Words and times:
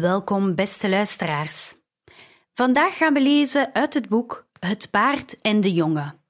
Welkom, 0.00 0.54
beste 0.54 0.88
luisteraars. 0.88 1.74
Vandaag 2.54 2.96
gaan 2.96 3.14
we 3.14 3.20
lezen 3.20 3.74
uit 3.74 3.94
het 3.94 4.08
boek 4.08 4.46
Het 4.60 4.90
paard 4.90 5.40
en 5.40 5.60
de 5.60 5.72
jongen. 5.72 6.20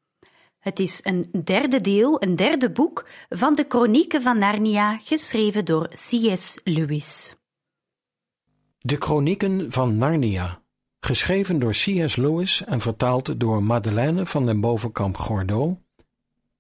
Het 0.59 0.79
is 0.79 1.01
een 1.03 1.31
derde 1.45 1.81
deel, 1.81 2.23
een 2.23 2.37
derde 2.37 2.71
boek 2.71 3.09
van 3.29 3.55
de 3.55 3.65
Chronieken 3.69 4.23
van 4.23 4.39
Narnia, 4.39 4.99
geschreven 4.99 5.65
door 5.65 5.89
C.S. 5.89 6.61
Lewis. 6.65 7.37
De 8.79 8.97
Chronieken 8.99 9.73
van 9.73 9.97
Narnia, 9.97 10.63
geschreven 11.01 11.59
door 11.59 11.73
C.S. 11.73 12.17
Lewis 12.17 12.65
en 12.65 12.81
vertaald 12.81 13.41
door 13.41 13.63
Madeleine 13.63 14.27
van 14.27 14.47
den 14.47 14.61
Bovenkamp 14.61 15.17
Gordeau 15.17 15.77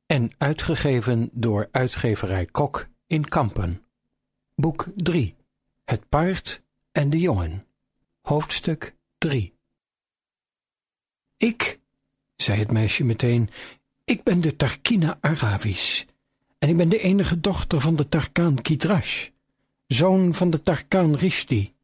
en 0.06 0.30
uitgegeven 0.38 1.30
door 1.32 1.68
uitgeverij 1.70 2.46
Kok 2.46 2.86
in 3.06 3.28
Kampen. 3.28 3.84
Boek 4.54 4.86
3 4.94 5.36
Het 5.84 6.08
paard 6.08 6.64
en 6.96 7.10
de 7.10 7.18
jongen. 7.18 7.62
Hoofdstuk 8.20 8.96
3 9.18 9.54
Ik, 11.36 11.80
zei 12.36 12.58
het 12.58 12.72
meisje 12.72 13.04
meteen, 13.04 13.50
ik 14.04 14.22
ben 14.22 14.40
de 14.40 14.56
Tarkina 14.56 15.18
Aravis. 15.20 16.06
En 16.58 16.68
ik 16.68 16.76
ben 16.76 16.88
de 16.88 16.98
enige 16.98 17.40
dochter 17.40 17.80
van 17.80 17.96
de 17.96 18.08
Tarkaan 18.08 18.62
Kidrash, 18.62 19.28
zoon 19.86 20.34
van 20.34 20.50
de 20.50 20.62
Tarkaan 20.62 21.16
Rishti, 21.16 21.74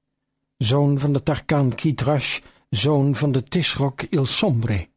zoon 0.57 0.99
van 0.99 1.13
de 1.13 1.23
Tarkaan 1.23 1.75
Kidrash, 1.75 2.41
zoon 2.71 3.17
van 3.17 3.33
de 3.33 3.43
Tisrok 3.43 4.03
Ilsombre, 4.03 4.89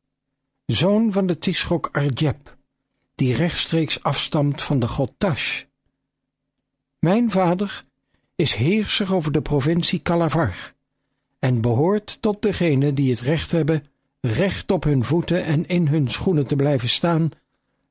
zoon 0.66 1.11
van 1.11 1.27
de 1.27 1.38
Tisrok 1.38 1.89
Arjeb, 1.91 2.57
die 3.16 3.35
rechtstreeks 3.35 4.03
afstamt 4.03 4.61
van 4.61 4.79
de 4.79 4.88
god 4.88 5.13
Tash. 5.17 5.63
Mijn 7.00 7.31
vader 7.31 7.85
is 8.36 8.53
heerser 8.53 9.16
over 9.16 9.31
de 9.31 9.41
provincie 9.41 10.00
Kalavar 10.00 10.73
en 11.39 11.61
behoort 11.61 12.17
tot 12.22 12.41
degenen 12.41 12.95
die 12.95 13.09
het 13.11 13.19
recht 13.19 13.52
hebben 13.52 13.83
recht 14.22 14.72
op 14.72 14.83
hun 14.83 15.03
voeten 15.03 15.44
en 15.44 15.67
in 15.67 15.88
hun 15.88 16.09
schoenen 16.09 16.47
te 16.47 16.56
blijven 16.56 16.89
staan 16.89 17.30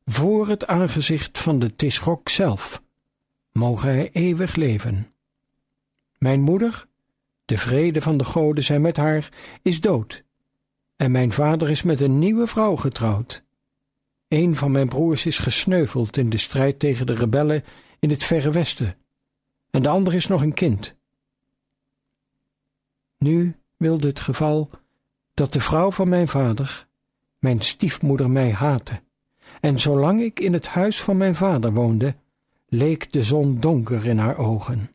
voor 0.05 0.48
het 0.48 0.67
aangezicht 0.67 1.39
van 1.39 1.59
de 1.59 1.77
Tisrok 1.77 2.28
zelf. 2.28 2.83
Mogen 3.53 3.89
hij 3.89 4.11
eeuwig 4.12 4.55
leven. 4.55 5.11
Mijn 6.19 6.41
moeder, 6.41 6.87
de 7.45 7.59
vrede 7.59 8.00
van 8.00 8.17
de 8.17 8.25
goden 8.25 8.65
zij 8.65 8.78
met 8.78 8.97
haar, 8.97 9.28
is 9.62 9.81
dood, 9.81 10.25
en 10.97 11.11
mijn 11.11 11.33
vader 11.33 11.70
is 11.70 11.83
met 11.83 12.00
een 12.00 12.19
nieuwe 12.19 12.47
vrouw 12.47 12.77
getrouwd. 12.77 13.45
Een 14.28 14.56
van 14.56 14.70
mijn 14.70 14.89
broers 14.89 15.27
is 15.27 15.39
gesneuveld 15.39 16.17
in 16.17 16.31
de 16.31 16.39
strijd 16.39 16.78
tegen 16.78 17.06
de 17.06 17.15
rebellen 17.15 17.65
in 18.00 18.11
het 18.11 18.25
verre 18.25 18.50
westen, 18.50 18.97
en 19.75 19.83
de 19.83 19.89
ander 19.89 20.14
is 20.14 20.27
nog 20.27 20.42
een 20.42 20.53
kind. 20.53 20.97
Nu 23.19 23.56
wilde 23.76 24.06
het 24.06 24.21
geval 24.21 24.71
dat 25.34 25.53
de 25.53 25.60
vrouw 25.60 25.91
van 25.91 26.09
mijn 26.09 26.28
vader, 26.28 26.87
mijn 27.38 27.60
stiefmoeder, 27.60 28.31
mij 28.31 28.53
haatte, 28.53 29.03
en 29.60 29.78
zolang 29.78 30.22
ik 30.22 30.41
in 30.41 30.53
het 30.53 30.66
huis 30.66 31.03
van 31.03 31.16
mijn 31.16 31.34
vader 31.34 31.72
woonde, 31.72 32.15
leek 32.66 33.12
de 33.12 33.22
zon 33.22 33.60
donker 33.60 34.06
in 34.06 34.19
haar 34.19 34.38
ogen. 34.38 34.91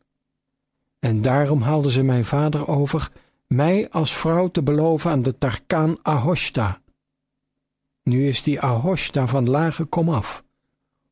En 1.00 1.22
daarom 1.22 1.62
haalde 1.62 1.92
ze 1.92 2.04
mijn 2.04 2.26
vader 2.26 2.68
over 2.68 3.12
mij 3.48 3.90
als 3.90 4.14
vrouw 4.14 4.48
te 4.48 4.64
beloven 4.64 5.12
aan 5.12 5.22
de 5.22 5.38
Tarkaan 5.38 5.98
Ahoshta. 6.02 6.82
Nu 8.04 8.28
is 8.28 8.44
die 8.44 8.62
Ahoshta 8.62 9.28
van 9.28 9.50
lage 9.50 9.86
komaf, 9.86 10.44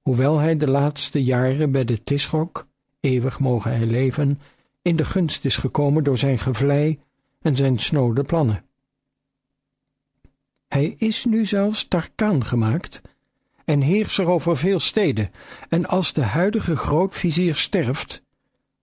hoewel 0.02 0.38
hij 0.38 0.58
de 0.58 0.70
laatste 0.70 1.24
jaren 1.24 1.72
bij 1.72 1.86
de 1.86 2.04
Tisrok, 2.04 2.67
eeuwig 3.08 3.40
mogen 3.40 3.72
hij 3.72 3.86
leven, 3.86 4.42
in 4.82 4.96
de 4.96 5.06
gunst 5.06 5.46
is 5.46 5.58
gekomen 5.58 6.04
door 6.04 6.18
zijn 6.18 6.40
gevlei 6.40 7.00
en 7.42 7.56
zijn 7.56 7.80
snode 7.80 8.24
plannen. 8.24 8.66
Hij 10.68 10.96
is 10.98 11.26
nu 11.26 11.46
zelfs 11.46 11.88
Tarkaan 11.88 12.46
gemaakt 12.46 13.02
en 13.66 13.82
heerser 13.82 14.28
over 14.28 14.58
veel 14.58 14.80
steden, 14.80 15.32
en 15.70 15.86
als 15.86 16.14
de 16.14 16.24
huidige 16.24 16.76
grootvizier 16.76 17.56
sterft, 17.56 18.24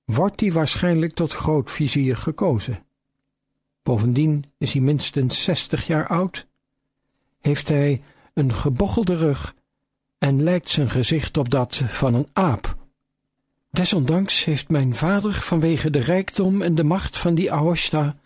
wordt 0.04 0.40
hij 0.40 0.52
waarschijnlijk 0.52 1.14
tot 1.14 1.32
grootvizier 1.32 2.16
gekozen. 2.16 2.84
Bovendien 3.82 4.44
is 4.58 4.72
hij 4.72 4.82
minstens 4.82 5.44
zestig 5.44 5.86
jaar 5.86 6.06
oud, 6.06 6.46
heeft 7.40 7.68
hij 7.68 8.02
een 8.34 8.54
gebochelde 8.54 9.16
rug 9.16 9.54
en 10.18 10.42
lijkt 10.42 10.70
zijn 10.70 10.90
gezicht 10.90 11.36
op 11.36 11.50
dat 11.50 11.76
van 11.76 12.14
een 12.14 12.28
aap. 12.32 12.83
Desondanks 13.74 14.44
heeft 14.44 14.68
mijn 14.68 14.94
vader 14.94 15.32
vanwege 15.32 15.90
de 15.90 15.98
rijkdom 15.98 16.62
en 16.62 16.74
de 16.74 16.84
macht 16.84 17.18
van 17.18 17.34
die 17.34 17.52
Aosta 17.52 18.16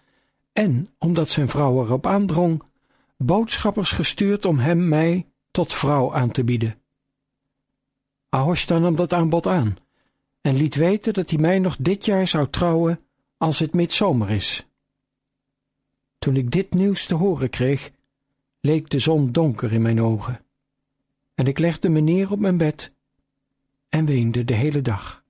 en 0.52 0.88
omdat 0.98 1.28
zijn 1.28 1.48
vrouw 1.48 1.84
erop 1.84 2.06
aandrong, 2.06 2.62
boodschappers 3.16 3.90
gestuurd 3.90 4.44
om 4.44 4.58
hem 4.58 4.88
mij 4.88 5.26
tot 5.50 5.74
vrouw 5.74 6.14
aan 6.14 6.30
te 6.30 6.44
bieden. 6.44 6.80
Ahoshta 8.28 8.78
nam 8.78 8.96
dat 8.96 9.12
aanbod 9.12 9.46
aan 9.46 9.76
en 10.40 10.56
liet 10.56 10.74
weten 10.74 11.12
dat 11.12 11.30
hij 11.30 11.38
mij 11.38 11.58
nog 11.58 11.76
dit 11.78 12.04
jaar 12.04 12.28
zou 12.28 12.48
trouwen 12.50 13.00
als 13.36 13.58
het 13.58 13.74
midzomer 13.74 14.30
is. 14.30 14.66
Toen 16.18 16.36
ik 16.36 16.50
dit 16.50 16.74
nieuws 16.74 17.06
te 17.06 17.14
horen 17.14 17.50
kreeg, 17.50 17.90
leek 18.60 18.90
de 18.90 18.98
zon 18.98 19.32
donker 19.32 19.72
in 19.72 19.82
mijn 19.82 20.02
ogen, 20.02 20.44
en 21.34 21.46
ik 21.46 21.58
legde 21.58 21.88
me 21.88 22.00
neer 22.00 22.30
op 22.30 22.38
mijn 22.38 22.56
bed 22.56 22.94
en 23.88 24.04
weende 24.04 24.44
de 24.44 24.54
hele 24.54 24.82
dag. 24.82 25.26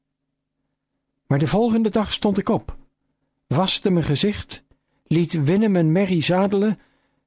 Maar 1.28 1.38
de 1.38 1.46
volgende 1.46 1.90
dag 1.90 2.12
stond 2.12 2.38
ik 2.38 2.48
op, 2.48 2.76
waste 3.46 3.90
mijn 3.90 4.04
gezicht, 4.04 4.64
liet 5.06 5.44
Willem 5.44 5.76
en 5.76 5.92
Mary 5.92 6.22
zadelen 6.22 6.78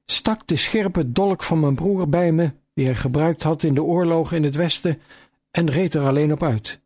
stak 0.04 0.46
de 0.46 0.56
scherpe 0.56 1.12
dolk 1.12 1.42
van 1.42 1.60
mijn 1.60 1.74
broer 1.74 2.08
bij 2.08 2.32
me, 2.32 2.52
die 2.74 2.84
hij 2.84 2.94
gebruikt 2.94 3.42
had 3.42 3.62
in 3.62 3.74
de 3.74 3.82
oorlogen 3.82 4.36
in 4.36 4.42
het 4.42 4.54
westen, 4.54 5.00
en 5.50 5.70
reed 5.70 5.94
er 5.94 6.06
alleen 6.06 6.32
op 6.32 6.42
uit. 6.42 6.80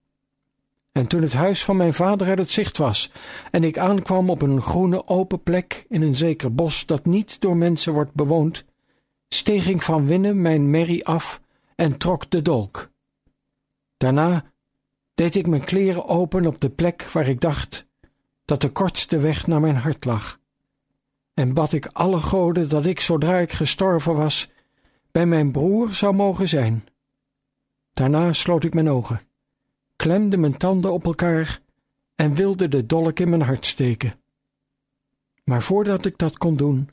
En 0.92 1.06
toen 1.06 1.22
het 1.22 1.32
huis 1.32 1.64
van 1.64 1.76
mijn 1.76 1.94
vader 1.94 2.28
uit 2.28 2.38
het 2.38 2.50
zicht 2.50 2.76
was, 2.76 3.12
en 3.50 3.64
ik 3.64 3.78
aankwam 3.78 4.30
op 4.30 4.42
een 4.42 4.62
groene 4.62 5.06
open 5.06 5.42
plek 5.42 5.86
in 5.88 6.02
een 6.02 6.14
zeker 6.14 6.54
bos 6.54 6.86
dat 6.86 7.06
niet 7.06 7.40
door 7.40 7.56
mensen 7.56 7.92
wordt 7.92 8.14
bewoond, 8.14 8.64
steeg 9.28 9.68
ik 9.68 9.82
van 9.82 10.06
winnen 10.06 10.42
mijn 10.42 10.70
merrie 10.70 11.06
af 11.06 11.40
en 11.74 11.96
trok 11.96 12.30
de 12.30 12.42
dolk. 12.42 12.90
Daarna 13.96 14.44
deed 15.16 15.34
ik 15.34 15.46
mijn 15.46 15.64
kleren 15.64 16.08
open 16.08 16.46
op 16.46 16.60
de 16.60 16.70
plek 16.70 17.02
waar 17.02 17.28
ik 17.28 17.40
dacht 17.40 17.86
dat 18.44 18.60
de 18.60 18.70
kortste 18.70 19.18
weg 19.18 19.46
naar 19.46 19.60
mijn 19.60 19.76
hart 19.76 20.04
lag 20.04 20.38
en 21.36 21.54
bad 21.54 21.72
ik 21.72 21.86
alle 21.86 22.20
goden 22.20 22.68
dat 22.68 22.86
ik, 22.86 23.00
zodra 23.00 23.38
ik 23.38 23.52
gestorven 23.52 24.14
was, 24.14 24.50
bij 25.12 25.26
mijn 25.26 25.52
broer 25.52 25.94
zou 25.94 26.14
mogen 26.14 26.48
zijn. 26.48 26.86
Daarna 27.92 28.32
sloot 28.32 28.64
ik 28.64 28.74
mijn 28.74 28.88
ogen, 28.88 29.20
klemde 29.96 30.36
mijn 30.36 30.56
tanden 30.56 30.92
op 30.92 31.04
elkaar 31.04 31.60
en 32.14 32.34
wilde 32.34 32.68
de 32.68 32.86
dolk 32.86 33.18
in 33.18 33.28
mijn 33.28 33.42
hart 33.42 33.66
steken. 33.66 34.20
Maar 35.44 35.62
voordat 35.62 36.04
ik 36.04 36.18
dat 36.18 36.38
kon 36.38 36.56
doen, 36.56 36.90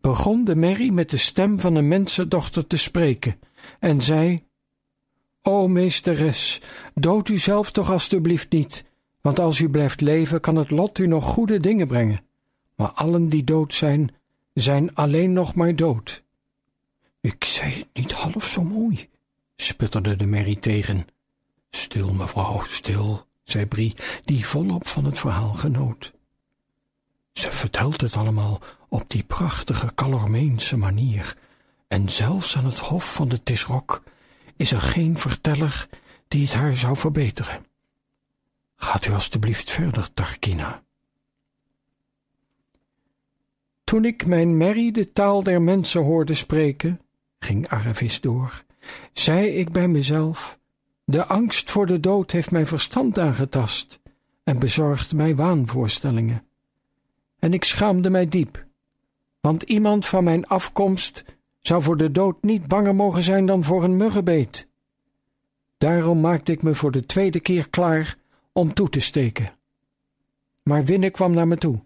begon 0.00 0.44
de 0.44 0.56
merrie 0.56 0.92
met 0.92 1.10
de 1.10 1.16
stem 1.16 1.60
van 1.60 1.74
een 1.74 1.88
mensendochter 1.88 2.66
te 2.66 2.76
spreken 2.76 3.38
en 3.78 4.00
zei: 4.00 4.46
O 5.42 5.68
meesteres, 5.68 6.60
dood 6.94 7.28
u 7.28 7.38
zelf 7.38 7.70
toch 7.70 7.90
alstublieft 7.90 8.52
niet, 8.52 8.84
want 9.20 9.40
als 9.40 9.58
u 9.58 9.68
blijft 9.68 10.00
leven, 10.00 10.40
kan 10.40 10.56
het 10.56 10.70
lot 10.70 10.98
u 10.98 11.06
nog 11.06 11.24
goede 11.24 11.60
dingen 11.60 11.86
brengen 11.86 12.20
maar 12.82 12.90
allen 12.90 13.28
die 13.28 13.44
dood 13.44 13.74
zijn, 13.74 14.14
zijn 14.54 14.94
alleen 14.94 15.32
nog 15.32 15.54
maar 15.54 15.76
dood. 15.76 16.22
Ik 17.20 17.44
zei 17.44 17.72
het 17.72 17.88
niet 17.92 18.12
half 18.12 18.46
zo 18.46 18.62
mooi, 18.62 19.08
sputterde 19.56 20.16
de 20.16 20.26
merrie 20.26 20.58
tegen. 20.58 21.06
Stil, 21.70 22.12
mevrouw, 22.12 22.62
stil, 22.66 23.26
zei 23.44 23.66
Brie, 23.66 23.94
die 24.24 24.46
volop 24.46 24.86
van 24.86 25.04
het 25.04 25.18
verhaal 25.18 25.54
genoot. 25.54 26.12
Ze 27.32 27.50
vertelt 27.50 28.00
het 28.00 28.16
allemaal 28.16 28.60
op 28.88 29.10
die 29.10 29.24
prachtige 29.24 29.94
Calormeense 29.94 30.76
manier, 30.76 31.36
en 31.88 32.08
zelfs 32.08 32.56
aan 32.56 32.64
het 32.64 32.78
hof 32.78 33.14
van 33.14 33.28
de 33.28 33.42
Tisrok 33.42 34.02
is 34.56 34.72
er 34.72 34.80
geen 34.80 35.18
verteller 35.18 35.88
die 36.28 36.42
het 36.42 36.54
haar 36.54 36.76
zou 36.76 36.96
verbeteren. 36.96 37.66
Gaat 38.76 39.06
u 39.06 39.12
alstublieft 39.12 39.70
verder, 39.70 40.12
Tarkina. 40.12 40.82
Toen 43.84 44.04
ik 44.04 44.26
mijn 44.26 44.56
merrie 44.56 44.92
de 44.92 45.12
taal 45.12 45.42
der 45.42 45.62
mensen 45.62 46.02
hoorde 46.02 46.34
spreken, 46.34 47.00
ging 47.38 47.68
Aravis 47.68 48.20
door, 48.20 48.64
zei 49.12 49.46
ik 49.46 49.70
bij 49.70 49.88
mezelf, 49.88 50.58
de 51.04 51.26
angst 51.26 51.70
voor 51.70 51.86
de 51.86 52.00
dood 52.00 52.30
heeft 52.30 52.50
mijn 52.50 52.66
verstand 52.66 53.18
aangetast 53.18 54.00
en 54.44 54.58
bezorgt 54.58 55.14
mij 55.14 55.36
waanvoorstellingen. 55.36 56.46
En 57.38 57.52
ik 57.52 57.64
schaamde 57.64 58.10
mij 58.10 58.28
diep, 58.28 58.66
want 59.40 59.62
iemand 59.62 60.06
van 60.06 60.24
mijn 60.24 60.46
afkomst 60.46 61.24
zou 61.62 61.82
voor 61.82 61.96
de 61.96 62.10
dood 62.10 62.42
niet 62.42 62.68
banger 62.68 62.94
mogen 62.94 63.22
zijn 63.22 63.46
dan 63.46 63.64
voor 63.64 63.84
een 63.84 63.96
muggenbeet. 63.96 64.68
Daarom 65.78 66.20
maakte 66.20 66.52
ik 66.52 66.62
me 66.62 66.74
voor 66.74 66.90
de 66.90 67.06
tweede 67.06 67.40
keer 67.40 67.70
klaar 67.70 68.16
om 68.52 68.74
toe 68.74 68.88
te 68.88 69.00
steken. 69.00 69.52
Maar 70.62 70.84
Winne 70.84 71.10
kwam 71.10 71.34
naar 71.34 71.48
me 71.48 71.56
toe 71.56 71.82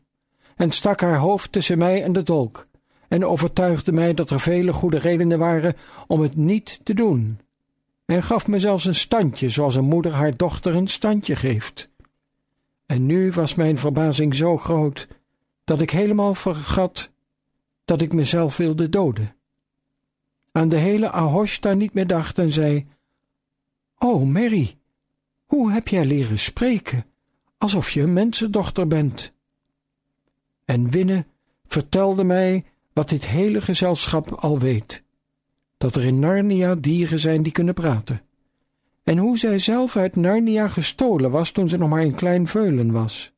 en 0.56 0.70
stak 0.70 1.00
haar 1.00 1.18
hoofd 1.18 1.52
tussen 1.52 1.78
mij 1.78 2.02
en 2.02 2.12
de 2.12 2.22
dolk 2.22 2.66
en 3.08 3.24
overtuigde 3.24 3.92
mij 3.92 4.14
dat 4.14 4.30
er 4.30 4.40
vele 4.40 4.72
goede 4.72 4.98
redenen 4.98 5.38
waren 5.38 5.74
om 6.06 6.20
het 6.20 6.36
niet 6.36 6.80
te 6.82 6.94
doen 6.94 7.38
en 8.06 8.22
gaf 8.22 8.46
me 8.46 8.60
zelfs 8.60 8.84
een 8.84 8.94
standje 8.94 9.48
zoals 9.48 9.74
een 9.74 9.84
moeder 9.84 10.12
haar 10.12 10.36
dochter 10.36 10.74
een 10.74 10.86
standje 10.86 11.36
geeft. 11.36 11.90
En 12.86 13.06
nu 13.06 13.30
was 13.30 13.54
mijn 13.54 13.78
verbazing 13.78 14.34
zo 14.34 14.56
groot 14.56 15.08
dat 15.64 15.80
ik 15.80 15.90
helemaal 15.90 16.34
vergat 16.34 17.10
dat 17.84 18.00
ik 18.02 18.12
mezelf 18.12 18.56
wilde 18.56 18.88
doden. 18.88 19.35
Aan 20.56 20.68
de 20.68 20.76
hele 20.76 21.10
Ahoshta 21.10 21.74
niet 21.74 21.94
meer 21.94 22.06
dacht 22.06 22.38
en 22.38 22.52
zei: 22.52 22.86
O 23.98 24.24
Mary, 24.24 24.78
hoe 25.44 25.72
heb 25.72 25.88
jij 25.88 26.04
leren 26.04 26.38
spreken, 26.38 27.04
alsof 27.58 27.90
je 27.90 28.02
een 28.02 28.12
mensendochter 28.12 28.86
bent? 28.86 29.32
En 30.64 30.90
Winne 30.90 31.26
vertelde 31.66 32.24
mij 32.24 32.64
wat 32.92 33.08
dit 33.08 33.26
hele 33.26 33.60
gezelschap 33.60 34.30
al 34.30 34.58
weet: 34.58 35.02
dat 35.76 35.94
er 35.94 36.04
in 36.04 36.18
Narnia 36.18 36.74
dieren 36.74 37.18
zijn 37.18 37.42
die 37.42 37.52
kunnen 37.52 37.74
praten. 37.74 38.22
En 39.02 39.18
hoe 39.18 39.38
zij 39.38 39.58
zelf 39.58 39.96
uit 39.96 40.16
Narnia 40.16 40.68
gestolen 40.68 41.30
was 41.30 41.50
toen 41.50 41.68
ze 41.68 41.76
nog 41.76 41.88
maar 41.88 42.02
een 42.02 42.14
klein 42.14 42.46
veulen 42.46 42.92
was. 42.92 43.32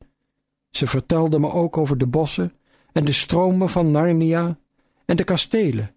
Ze 0.69 0.87
vertelde 0.87 1.39
me 1.39 1.51
ook 1.51 1.77
over 1.77 1.97
de 1.97 2.07
bossen 2.07 2.53
en 2.91 3.05
de 3.05 3.11
stromen 3.11 3.69
van 3.69 3.91
Narnia 3.91 4.57
en 5.05 5.15
de 5.15 5.23
kastelen 5.23 5.93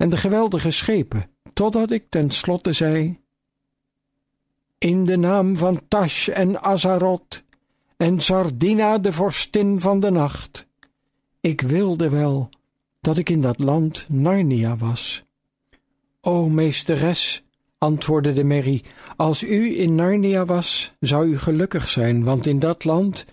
en 0.00 0.08
de 0.08 0.16
geweldige 0.16 0.70
schepen, 0.70 1.30
totdat 1.52 1.90
ik 1.90 2.04
ten 2.08 2.30
slotte 2.30 2.72
zei: 2.72 3.20
In 4.78 5.04
de 5.04 5.16
naam 5.16 5.56
van 5.56 5.80
Tash 5.88 6.28
en 6.28 6.62
Azaroth 6.62 7.44
en 7.96 8.20
Sardina, 8.20 8.98
de 8.98 9.12
vorstin 9.12 9.80
van 9.80 10.00
de 10.00 10.10
nacht. 10.10 10.66
Ik 11.40 11.60
wilde 11.60 12.08
wel 12.08 12.48
dat 13.00 13.18
ik 13.18 13.28
in 13.28 13.40
dat 13.40 13.58
land 13.58 14.06
Narnia 14.08 14.76
was. 14.76 15.24
O 16.20 16.48
meesteres, 16.48 17.44
antwoordde 17.78 18.32
de 18.32 18.44
merrie, 18.44 18.84
als 19.16 19.42
u 19.42 19.80
in 19.80 19.94
Narnia 19.94 20.44
was, 20.44 20.92
zou 21.00 21.26
u 21.26 21.38
gelukkig 21.38 21.88
zijn, 21.88 22.24
want 22.24 22.46
in 22.46 22.58
dat 22.58 22.84
land 22.84 23.24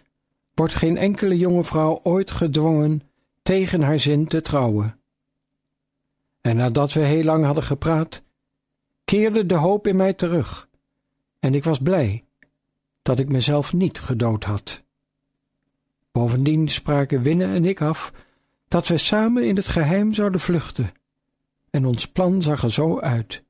wordt 0.53 0.75
geen 0.75 0.97
enkele 0.97 1.37
jonge 1.37 1.63
vrouw 1.63 1.99
ooit 2.03 2.31
gedwongen 2.31 3.01
tegen 3.41 3.81
haar 3.81 3.99
zin 3.99 4.25
te 4.25 4.41
trouwen. 4.41 4.99
En 6.47 6.55
nadat 6.55 6.94
we 6.94 6.99
heel 6.99 7.23
lang 7.23 7.45
hadden 7.45 7.63
gepraat, 7.63 8.23
keerde 9.03 9.45
de 9.45 9.55
hoop 9.55 9.88
in 9.88 9.95
mij 9.95 10.13
terug, 10.13 10.69
en 11.39 11.53
ik 11.53 11.63
was 11.63 11.79
blij 11.79 12.25
dat 13.01 13.19
ik 13.19 13.29
mezelf 13.29 13.73
niet 13.73 13.99
gedood 13.99 14.44
had. 14.44 14.83
Bovendien 16.11 16.69
spraken 16.69 17.21
Winne 17.21 17.45
en 17.45 17.65
ik 17.65 17.81
af 17.81 18.13
dat 18.67 18.88
we 18.88 18.97
samen 18.97 19.47
in 19.47 19.55
het 19.55 19.67
geheim 19.67 20.13
zouden 20.13 20.39
vluchten, 20.39 20.91
en 21.69 21.85
ons 21.85 22.07
plan 22.07 22.41
zag 22.41 22.63
er 22.63 22.71
zo 22.71 23.00
uit. 23.00 23.43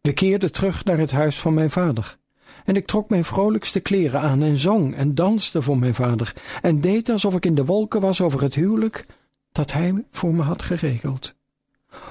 We 0.00 0.12
keerden 0.12 0.52
terug 0.52 0.84
naar 0.84 0.98
het 0.98 1.10
huis 1.10 1.38
van 1.38 1.54
mijn 1.54 1.70
vader, 1.70 2.18
en 2.64 2.76
ik 2.76 2.86
trok 2.86 3.08
mijn 3.08 3.24
vrolijkste 3.24 3.80
kleren 3.80 4.20
aan 4.20 4.42
en 4.42 4.56
zong 4.56 4.94
en 4.94 5.14
danste 5.14 5.62
voor 5.62 5.78
mijn 5.78 5.94
vader, 5.94 6.34
en 6.62 6.80
deed 6.80 7.08
alsof 7.08 7.34
ik 7.34 7.46
in 7.46 7.54
de 7.54 7.64
wolken 7.64 8.00
was 8.00 8.20
over 8.20 8.42
het 8.42 8.54
huwelijk 8.54 9.06
dat 9.52 9.72
hij 9.72 10.04
voor 10.10 10.34
me 10.34 10.42
had 10.42 10.62
geregeld. 10.62 11.38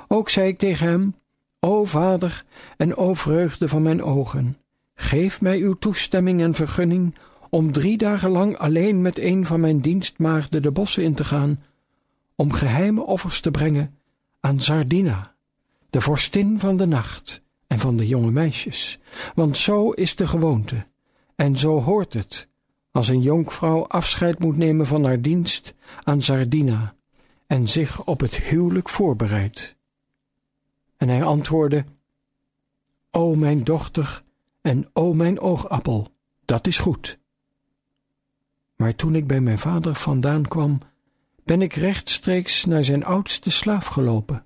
Ook 0.07 0.29
zei 0.29 0.47
ik 0.47 0.57
tegen 0.57 0.87
hem: 0.87 1.15
O 1.59 1.85
vader 1.85 2.45
en 2.77 2.95
o 2.95 3.13
vreugde 3.13 3.67
van 3.67 3.81
mijn 3.81 4.03
ogen, 4.03 4.57
geef 4.95 5.41
mij 5.41 5.57
uw 5.57 5.73
toestemming 5.73 6.41
en 6.41 6.53
vergunning 6.53 7.15
om 7.49 7.71
drie 7.71 7.97
dagen 7.97 8.29
lang 8.29 8.57
alleen 8.57 9.01
met 9.01 9.19
een 9.19 9.45
van 9.45 9.59
mijn 9.59 9.79
dienstmaagden 9.79 10.61
de 10.61 10.71
bossen 10.71 11.03
in 11.03 11.13
te 11.13 11.23
gaan, 11.23 11.63
om 12.35 12.51
geheime 12.51 13.01
offers 13.01 13.41
te 13.41 13.51
brengen 13.51 13.95
aan 14.39 14.61
Sardina, 14.61 15.35
de 15.89 16.01
vorstin 16.01 16.59
van 16.59 16.77
de 16.77 16.85
nacht 16.85 17.41
en 17.67 17.79
van 17.79 17.97
de 17.97 18.07
jonge 18.07 18.31
meisjes, 18.31 18.99
want 19.35 19.57
zo 19.57 19.89
is 19.89 20.15
de 20.15 20.27
gewoonte, 20.27 20.85
en 21.35 21.57
zo 21.57 21.81
hoort 21.81 22.13
het, 22.13 22.47
als 22.91 23.07
een 23.07 23.21
jonkvrouw 23.21 23.87
afscheid 23.87 24.39
moet 24.39 24.57
nemen 24.57 24.87
van 24.87 25.05
haar 25.05 25.21
dienst 25.21 25.73
aan 26.03 26.21
Sardina 26.21 26.97
en 27.49 27.69
zich 27.69 28.05
op 28.05 28.19
het 28.19 28.35
huwelijk 28.35 28.89
voorbereidt. 28.89 29.75
En 30.97 31.09
hij 31.09 31.23
antwoordde, 31.23 31.85
O 33.11 33.35
mijn 33.35 33.63
dochter 33.63 34.23
en 34.61 34.89
o 34.93 35.13
mijn 35.13 35.39
oogappel, 35.39 36.07
dat 36.45 36.67
is 36.67 36.77
goed. 36.77 37.19
Maar 38.75 38.95
toen 38.95 39.15
ik 39.15 39.27
bij 39.27 39.41
mijn 39.41 39.59
vader 39.59 39.95
vandaan 39.95 40.47
kwam, 40.47 40.77
ben 41.43 41.61
ik 41.61 41.73
rechtstreeks 41.73 42.65
naar 42.65 42.83
zijn 42.83 43.05
oudste 43.05 43.51
slaaf 43.51 43.85
gelopen, 43.85 44.45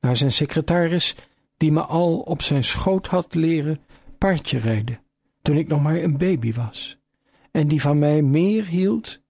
naar 0.00 0.16
zijn 0.16 0.32
secretaris, 0.32 1.14
die 1.56 1.72
me 1.72 1.84
al 1.84 2.18
op 2.18 2.42
zijn 2.42 2.64
schoot 2.64 3.06
had 3.06 3.34
leren 3.34 3.80
paardje 4.18 4.58
rijden, 4.58 5.00
toen 5.42 5.56
ik 5.56 5.68
nog 5.68 5.82
maar 5.82 5.96
een 5.96 6.18
baby 6.18 6.52
was, 6.52 6.98
en 7.50 7.68
die 7.68 7.80
van 7.80 7.98
mij 7.98 8.22
meer 8.22 8.64
hield 8.64 9.20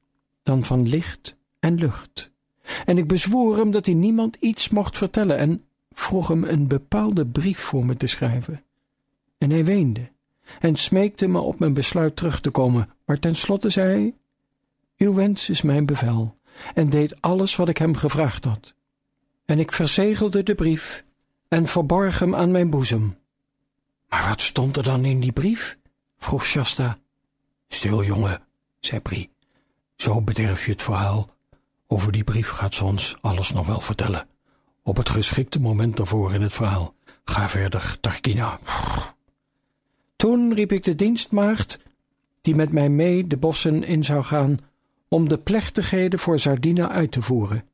dan 0.42 0.64
van 0.64 0.88
licht 0.88 1.36
en 1.60 1.74
lucht. 1.74 2.32
En 2.84 2.98
ik 2.98 3.06
bezwoer 3.06 3.56
hem 3.56 3.70
dat 3.70 3.86
hij 3.86 3.94
niemand 3.94 4.36
iets 4.40 4.68
mocht 4.68 4.98
vertellen 4.98 5.38
en 5.38 5.64
vroeg 5.90 6.28
hem 6.28 6.44
een 6.44 6.66
bepaalde 6.66 7.26
brief 7.26 7.58
voor 7.58 7.86
me 7.86 7.96
te 7.96 8.06
schrijven. 8.06 8.64
En 9.38 9.50
hij 9.50 9.64
weende 9.64 10.12
en 10.60 10.76
smeekte 10.76 11.28
me 11.28 11.38
op 11.38 11.58
mijn 11.58 11.74
besluit 11.74 12.16
terug 12.16 12.40
te 12.40 12.50
komen, 12.50 12.88
maar 13.04 13.18
tenslotte 13.18 13.70
zei 13.70 13.88
hij: 13.92 14.14
Uw 15.06 15.14
wens 15.14 15.48
is 15.48 15.62
mijn 15.62 15.86
bevel, 15.86 16.36
en 16.74 16.90
deed 16.90 17.20
alles 17.20 17.56
wat 17.56 17.68
ik 17.68 17.78
hem 17.78 17.96
gevraagd 17.96 18.44
had. 18.44 18.74
En 19.44 19.58
ik 19.58 19.72
verzegelde 19.72 20.42
de 20.42 20.54
brief 20.54 21.04
en 21.48 21.66
verborg 21.66 22.18
hem 22.18 22.34
aan 22.34 22.50
mijn 22.50 22.70
boezem. 22.70 23.16
Maar 24.08 24.28
wat 24.28 24.40
stond 24.40 24.76
er 24.76 24.82
dan 24.82 25.04
in 25.04 25.20
die 25.20 25.32
brief? 25.32 25.78
vroeg 26.18 26.44
Shasta. 26.44 26.98
Stil, 27.68 28.04
jongen, 28.04 28.42
zei 28.80 29.00
Pri. 29.00 29.30
Zo 29.96 30.22
bederf 30.22 30.64
je 30.64 30.72
het 30.72 30.82
verhaal. 30.82 31.33
Over 31.86 32.12
die 32.12 32.24
brief 32.24 32.48
gaat 32.48 32.74
ze 32.74 32.84
ons 32.84 33.16
alles 33.20 33.52
nog 33.52 33.66
wel 33.66 33.80
vertellen. 33.80 34.26
Op 34.82 34.96
het 34.96 35.08
geschikte 35.08 35.60
moment 35.60 35.96
daarvoor 35.96 36.34
in 36.34 36.42
het 36.42 36.52
verhaal. 36.52 36.94
Ga 37.24 37.48
verder, 37.48 37.96
Tarkina. 38.00 38.58
Toen 40.16 40.54
riep 40.54 40.72
ik 40.72 40.84
de 40.84 40.94
dienstmaagd, 40.94 41.78
die 42.40 42.54
met 42.54 42.72
mij 42.72 42.88
mee 42.88 43.26
de 43.26 43.36
bossen 43.36 43.84
in 43.84 44.04
zou 44.04 44.22
gaan, 44.22 44.58
om 45.08 45.28
de 45.28 45.38
plechtigheden 45.38 46.18
voor 46.18 46.38
Sardina 46.38 46.88
uit 46.88 47.12
te 47.12 47.22
voeren, 47.22 47.68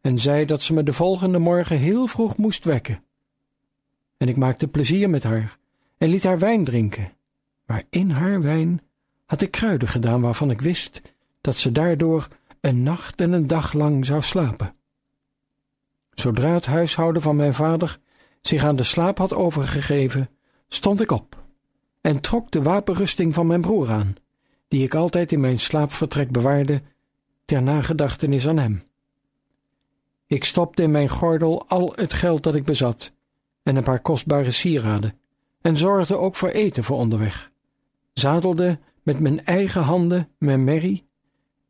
en 0.00 0.18
zei 0.18 0.44
dat 0.44 0.62
ze 0.62 0.72
me 0.72 0.82
de 0.82 0.92
volgende 0.92 1.38
morgen 1.38 1.78
heel 1.78 2.06
vroeg 2.06 2.36
moest 2.36 2.64
wekken. 2.64 3.02
En 4.16 4.28
ik 4.28 4.36
maakte 4.36 4.68
plezier 4.68 5.10
met 5.10 5.22
haar 5.22 5.58
en 5.98 6.08
liet 6.08 6.24
haar 6.24 6.38
wijn 6.38 6.64
drinken, 6.64 7.12
maar 7.66 7.84
in 7.90 8.10
haar 8.10 8.42
wijn 8.42 8.80
had 9.26 9.40
ik 9.40 9.50
kruiden 9.50 9.88
gedaan 9.88 10.20
waarvan 10.20 10.50
ik 10.50 10.60
wist 10.60 11.02
dat 11.40 11.56
ze 11.56 11.72
daardoor 11.72 12.28
een 12.60 12.82
nacht 12.82 13.20
en 13.20 13.32
een 13.32 13.46
dag 13.46 13.72
lang 13.72 14.06
zou 14.06 14.22
slapen. 14.22 14.74
Zodra 16.14 16.54
het 16.54 16.66
huishouden 16.66 17.22
van 17.22 17.36
mijn 17.36 17.54
vader 17.54 17.98
zich 18.40 18.64
aan 18.64 18.76
de 18.76 18.82
slaap 18.82 19.18
had 19.18 19.34
overgegeven, 19.34 20.30
stond 20.68 21.00
ik 21.00 21.10
op 21.10 21.40
en 22.00 22.20
trok 22.20 22.50
de 22.50 22.62
wapenrusting 22.62 23.34
van 23.34 23.46
mijn 23.46 23.60
broer 23.60 23.90
aan, 23.90 24.14
die 24.68 24.84
ik 24.84 24.94
altijd 24.94 25.32
in 25.32 25.40
mijn 25.40 25.60
slaapvertrek 25.60 26.30
bewaarde, 26.30 26.82
ter 27.44 27.62
nagedachtenis 27.62 28.48
aan 28.48 28.58
hem. 28.58 28.82
Ik 30.26 30.44
stopte 30.44 30.82
in 30.82 30.90
mijn 30.90 31.08
gordel 31.08 31.64
al 31.68 31.92
het 31.96 32.12
geld 32.12 32.42
dat 32.42 32.54
ik 32.54 32.64
bezat 32.64 33.12
en 33.62 33.76
een 33.76 33.82
paar 33.82 34.00
kostbare 34.00 34.50
sieraden, 34.50 35.18
en 35.60 35.76
zorgde 35.76 36.16
ook 36.16 36.36
voor 36.36 36.48
eten 36.48 36.84
voor 36.84 36.96
onderweg. 36.96 37.50
Zadelde 38.12 38.78
met 39.02 39.20
mijn 39.20 39.44
eigen 39.44 39.82
handen 39.82 40.28
mijn 40.38 40.64
merrie, 40.64 41.08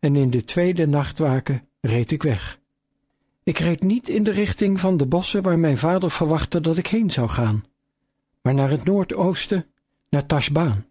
en 0.01 0.17
in 0.17 0.31
de 0.31 0.45
tweede 0.45 0.87
nachtwaken 0.87 1.69
reed 1.81 2.11
ik 2.11 2.23
weg. 2.23 2.59
Ik 3.43 3.59
reed 3.59 3.83
niet 3.83 4.09
in 4.09 4.23
de 4.25 4.31
richting 4.31 4.81
van 4.81 4.97
de 4.97 5.07
bossen 5.07 5.43
waar 5.43 5.59
mijn 5.59 5.79
vader 5.79 6.11
verwachtte 6.11 6.61
dat 6.61 6.77
ik 6.77 6.87
heen 6.87 7.11
zou 7.11 7.29
gaan, 7.29 7.65
maar 8.43 8.55
naar 8.55 8.71
het 8.71 8.85
noordoosten, 8.85 9.67
naar 10.09 10.27
Tashbaan. 10.27 10.87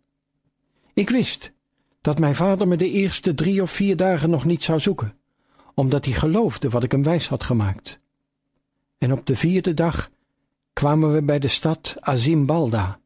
Ik 0.93 1.09
wist 1.09 1.53
dat 2.01 2.19
mijn 2.19 2.35
vader 2.35 2.67
me 2.67 2.77
de 2.77 2.89
eerste 2.89 3.33
drie 3.33 3.61
of 3.61 3.71
vier 3.71 3.95
dagen 3.95 4.29
nog 4.29 4.45
niet 4.45 4.63
zou 4.63 4.79
zoeken, 4.79 5.17
omdat 5.73 6.05
hij 6.05 6.13
geloofde 6.13 6.69
wat 6.69 6.83
ik 6.83 6.91
hem 6.91 7.03
wijs 7.03 7.27
had 7.27 7.43
gemaakt. 7.43 7.99
En 8.97 9.11
op 9.11 9.25
de 9.25 9.35
vierde 9.35 9.73
dag 9.73 10.09
kwamen 10.73 11.13
we 11.13 11.23
bij 11.23 11.39
de 11.39 11.47
stad 11.47 11.95
Azimbalda. 11.99 12.99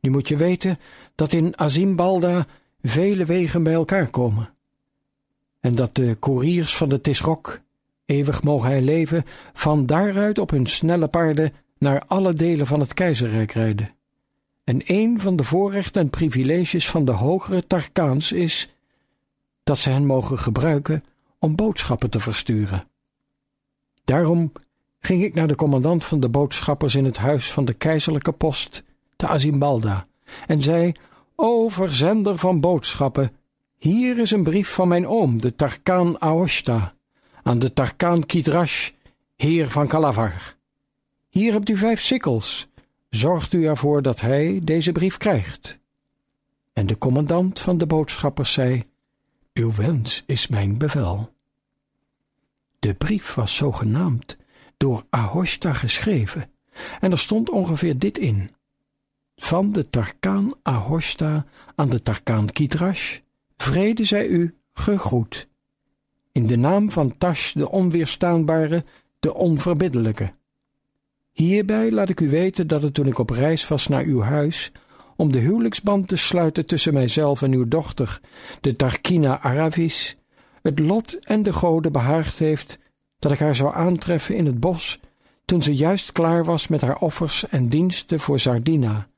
Nu 0.00 0.10
moet 0.10 0.28
je 0.28 0.36
weten 0.36 0.78
dat 1.14 1.32
in 1.32 1.58
Azimbalda 1.58 2.46
vele 2.82 3.24
wegen 3.24 3.62
bij 3.62 3.72
elkaar 3.72 4.10
komen. 4.10 4.54
En 5.60 5.74
dat 5.74 5.94
de 5.94 6.14
koeriers 6.14 6.76
van 6.76 6.88
de 6.88 7.00
Tisrok, 7.00 7.60
eeuwig 8.06 8.42
mogen 8.42 8.68
hij 8.68 8.82
leven, 8.82 9.24
van 9.52 9.86
daaruit 9.86 10.38
op 10.38 10.50
hun 10.50 10.66
snelle 10.66 11.08
paarden 11.08 11.52
naar 11.78 12.02
alle 12.06 12.34
delen 12.34 12.66
van 12.66 12.80
het 12.80 12.94
keizerrijk 12.94 13.52
rijden. 13.52 13.94
En 14.64 14.82
een 14.84 15.20
van 15.20 15.36
de 15.36 15.44
voorrechten 15.44 16.02
en 16.02 16.10
privileges 16.10 16.90
van 16.90 17.04
de 17.04 17.12
hogere 17.12 17.66
Tarkaans 17.66 18.32
is 18.32 18.74
dat 19.62 19.78
ze 19.78 19.90
hen 19.90 20.06
mogen 20.06 20.38
gebruiken 20.38 21.04
om 21.38 21.56
boodschappen 21.56 22.10
te 22.10 22.20
versturen. 22.20 22.88
Daarom 24.04 24.52
ging 25.00 25.22
ik 25.22 25.34
naar 25.34 25.48
de 25.48 25.54
commandant 25.54 26.04
van 26.04 26.20
de 26.20 26.28
boodschappers 26.28 26.94
in 26.94 27.04
het 27.04 27.16
huis 27.16 27.52
van 27.52 27.64
de 27.64 27.72
keizerlijke 27.72 28.32
post 28.32 28.84
te 29.16 29.26
Azimbalda 29.26 30.06
en 30.46 30.62
zei: 30.62 30.92
O 31.34 31.68
verzender 31.68 32.38
van 32.38 32.60
boodschappen, 32.60 33.32
hier 33.80 34.18
is 34.18 34.30
een 34.30 34.42
brief 34.42 34.68
van 34.68 34.88
mijn 34.88 35.06
oom, 35.06 35.40
de 35.40 35.54
Tarkaan 35.54 36.20
Aoshta, 36.20 36.94
aan 37.42 37.58
de 37.58 37.72
Tarkaan 37.72 38.26
Kidrash, 38.26 38.90
heer 39.36 39.68
van 39.68 39.88
Kalavar. 39.88 40.56
Hier 41.28 41.52
hebt 41.52 41.68
u 41.68 41.76
vijf 41.76 42.00
sikkels. 42.00 42.68
Zorgt 43.08 43.52
u 43.52 43.66
ervoor 43.66 44.02
dat 44.02 44.20
hij 44.20 44.60
deze 44.62 44.92
brief 44.92 45.16
krijgt. 45.16 45.78
En 46.72 46.86
de 46.86 46.98
commandant 46.98 47.60
van 47.60 47.78
de 47.78 47.86
boodschappers 47.86 48.52
zei: 48.52 48.84
Uw 49.52 49.74
wens 49.74 50.22
is 50.26 50.48
mijn 50.48 50.78
bevel. 50.78 51.32
De 52.78 52.94
brief 52.94 53.34
was 53.34 53.56
zogenaamd 53.56 54.36
door 54.76 55.04
Ahoshta 55.10 55.72
geschreven, 55.72 56.50
en 57.00 57.10
er 57.10 57.18
stond 57.18 57.50
ongeveer 57.50 57.98
dit 57.98 58.18
in: 58.18 58.50
Van 59.36 59.72
de 59.72 59.84
Tarkaan 59.84 60.54
Ahoshta 60.62 61.46
aan 61.74 61.88
de 61.88 62.00
Tarkaan 62.00 62.50
Kidrash, 62.50 63.18
vrede 63.60 64.04
zij 64.04 64.26
u 64.26 64.54
gegroet. 64.72 65.48
In 66.32 66.46
de 66.46 66.56
naam 66.56 66.90
van 66.90 67.18
Tash 67.18 67.52
de 67.52 67.70
onweerstaanbare, 67.70 68.84
de 69.20 69.34
onverbiddelijke. 69.34 70.32
Hierbij 71.32 71.90
laat 71.90 72.08
ik 72.08 72.20
u 72.20 72.30
weten 72.30 72.66
dat 72.66 72.82
het 72.82 72.94
toen 72.94 73.06
ik 73.06 73.18
op 73.18 73.30
reis 73.30 73.68
was 73.68 73.88
naar 73.88 74.04
uw 74.04 74.20
huis, 74.20 74.72
om 75.16 75.32
de 75.32 75.38
huwelijksband 75.38 76.08
te 76.08 76.16
sluiten 76.16 76.66
tussen 76.66 76.94
mijzelf 76.94 77.42
en 77.42 77.52
uw 77.52 77.64
dochter, 77.64 78.20
de 78.60 78.76
Tarkina 78.76 79.40
Aravis, 79.40 80.16
het 80.62 80.78
lot 80.78 81.18
en 81.18 81.42
de 81.42 81.52
goden 81.52 81.92
behaagd 81.92 82.38
heeft 82.38 82.78
dat 83.18 83.32
ik 83.32 83.38
haar 83.38 83.54
zou 83.54 83.74
aantreffen 83.74 84.36
in 84.36 84.46
het 84.46 84.60
bos, 84.60 85.00
toen 85.44 85.62
ze 85.62 85.74
juist 85.74 86.12
klaar 86.12 86.44
was 86.44 86.68
met 86.68 86.80
haar 86.80 86.98
offers 86.98 87.48
en 87.48 87.68
diensten 87.68 88.20
voor 88.20 88.40
Sardina, 88.40 89.08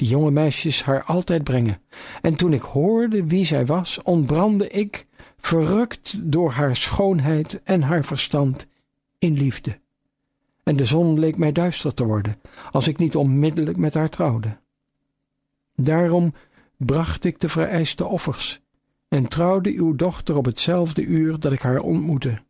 die 0.00 0.08
jonge 0.08 0.30
meisjes 0.30 0.84
haar 0.84 1.04
altijd 1.04 1.44
brengen. 1.44 1.82
En 2.22 2.34
toen 2.34 2.52
ik 2.52 2.62
hoorde 2.62 3.26
wie 3.26 3.44
zij 3.44 3.66
was, 3.66 4.02
ontbrandde 4.02 4.68
ik, 4.68 5.06
verrukt 5.38 6.16
door 6.18 6.50
haar 6.50 6.76
schoonheid 6.76 7.60
en 7.62 7.82
haar 7.82 8.04
verstand, 8.04 8.66
in 9.18 9.32
liefde 9.32 9.78
en 10.70 10.76
de 10.76 10.84
zon 10.84 11.18
leek 11.18 11.36
mij 11.36 11.52
duister 11.52 11.94
te 11.94 12.04
worden, 12.04 12.34
als 12.70 12.88
ik 12.88 12.98
niet 12.98 13.16
onmiddellijk 13.16 13.76
met 13.76 13.94
haar 13.94 14.08
trouwde. 14.08 14.56
Daarom 15.76 16.34
bracht 16.76 17.24
ik 17.24 17.40
de 17.40 17.48
vereiste 17.48 18.06
offers 18.06 18.60
en 19.08 19.28
trouwde 19.28 19.70
uw 19.70 19.94
dochter 19.94 20.36
op 20.36 20.44
hetzelfde 20.44 21.04
uur 21.04 21.40
dat 21.40 21.52
ik 21.52 21.62
haar 21.62 21.80
ontmoette. 21.80 22.42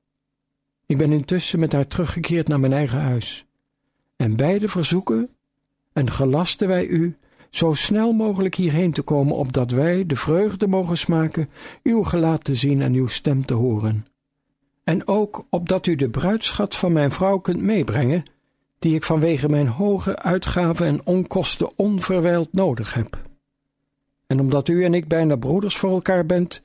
Ik 0.86 0.98
ben 0.98 1.12
intussen 1.12 1.58
met 1.58 1.72
haar 1.72 1.86
teruggekeerd 1.86 2.48
naar 2.48 2.60
mijn 2.60 2.72
eigen 2.72 3.00
huis. 3.00 3.46
En 4.16 4.36
beide 4.36 4.68
verzoeken 4.68 5.28
en 5.92 6.10
gelasten 6.10 6.68
wij 6.68 6.86
u 6.86 7.16
zo 7.50 7.72
snel 7.74 8.12
mogelijk 8.12 8.54
hierheen 8.54 8.92
te 8.92 9.02
komen, 9.02 9.36
opdat 9.36 9.70
wij 9.70 10.06
de 10.06 10.16
vreugde 10.16 10.66
mogen 10.66 10.98
smaken 10.98 11.48
uw 11.82 12.02
gelaat 12.02 12.44
te 12.44 12.54
zien 12.54 12.82
en 12.82 12.94
uw 12.94 13.06
stem 13.06 13.44
te 13.44 13.54
horen 13.54 14.04
en 14.90 15.08
ook 15.08 15.46
opdat 15.50 15.86
u 15.86 15.94
de 15.94 16.10
bruidschat 16.10 16.76
van 16.76 16.92
mijn 16.92 17.12
vrouw 17.12 17.38
kunt 17.38 17.60
meebrengen, 17.60 18.24
die 18.78 18.94
ik 18.94 19.04
vanwege 19.04 19.48
mijn 19.48 19.66
hoge 19.66 20.18
uitgaven 20.18 20.86
en 20.86 21.06
onkosten 21.06 21.70
onverwijld 21.76 22.52
nodig 22.52 22.94
heb. 22.94 23.20
En 24.26 24.40
omdat 24.40 24.68
u 24.68 24.84
en 24.84 24.94
ik 24.94 25.08
bijna 25.08 25.36
broeders 25.36 25.76
voor 25.76 25.90
elkaar 25.90 26.26
bent, 26.26 26.62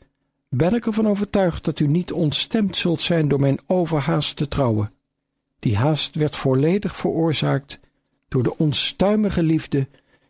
ben 0.50 0.74
ik 0.74 0.86
ervan 0.86 1.08
overtuigd 1.08 1.66
dat 1.66 1.80
u 1.80 1.88
niet 1.88 2.12
ontstemd 2.12 2.78
zult 2.78 3.02
zijn 3.02 3.28
door 3.28 3.40
mijn 3.40 3.60
overhaast 3.68 4.36
te 4.36 4.48
trouwen. 4.48 4.92
Die 5.60 5.78
haast 5.78 6.16
werd 6.16 6.36
volledig 6.36 6.96
veroorzaakt 6.96 7.80
door 8.28 8.44
de 8.44 8.58
onstuimige 8.58 9.44
liefde 9.44 9.88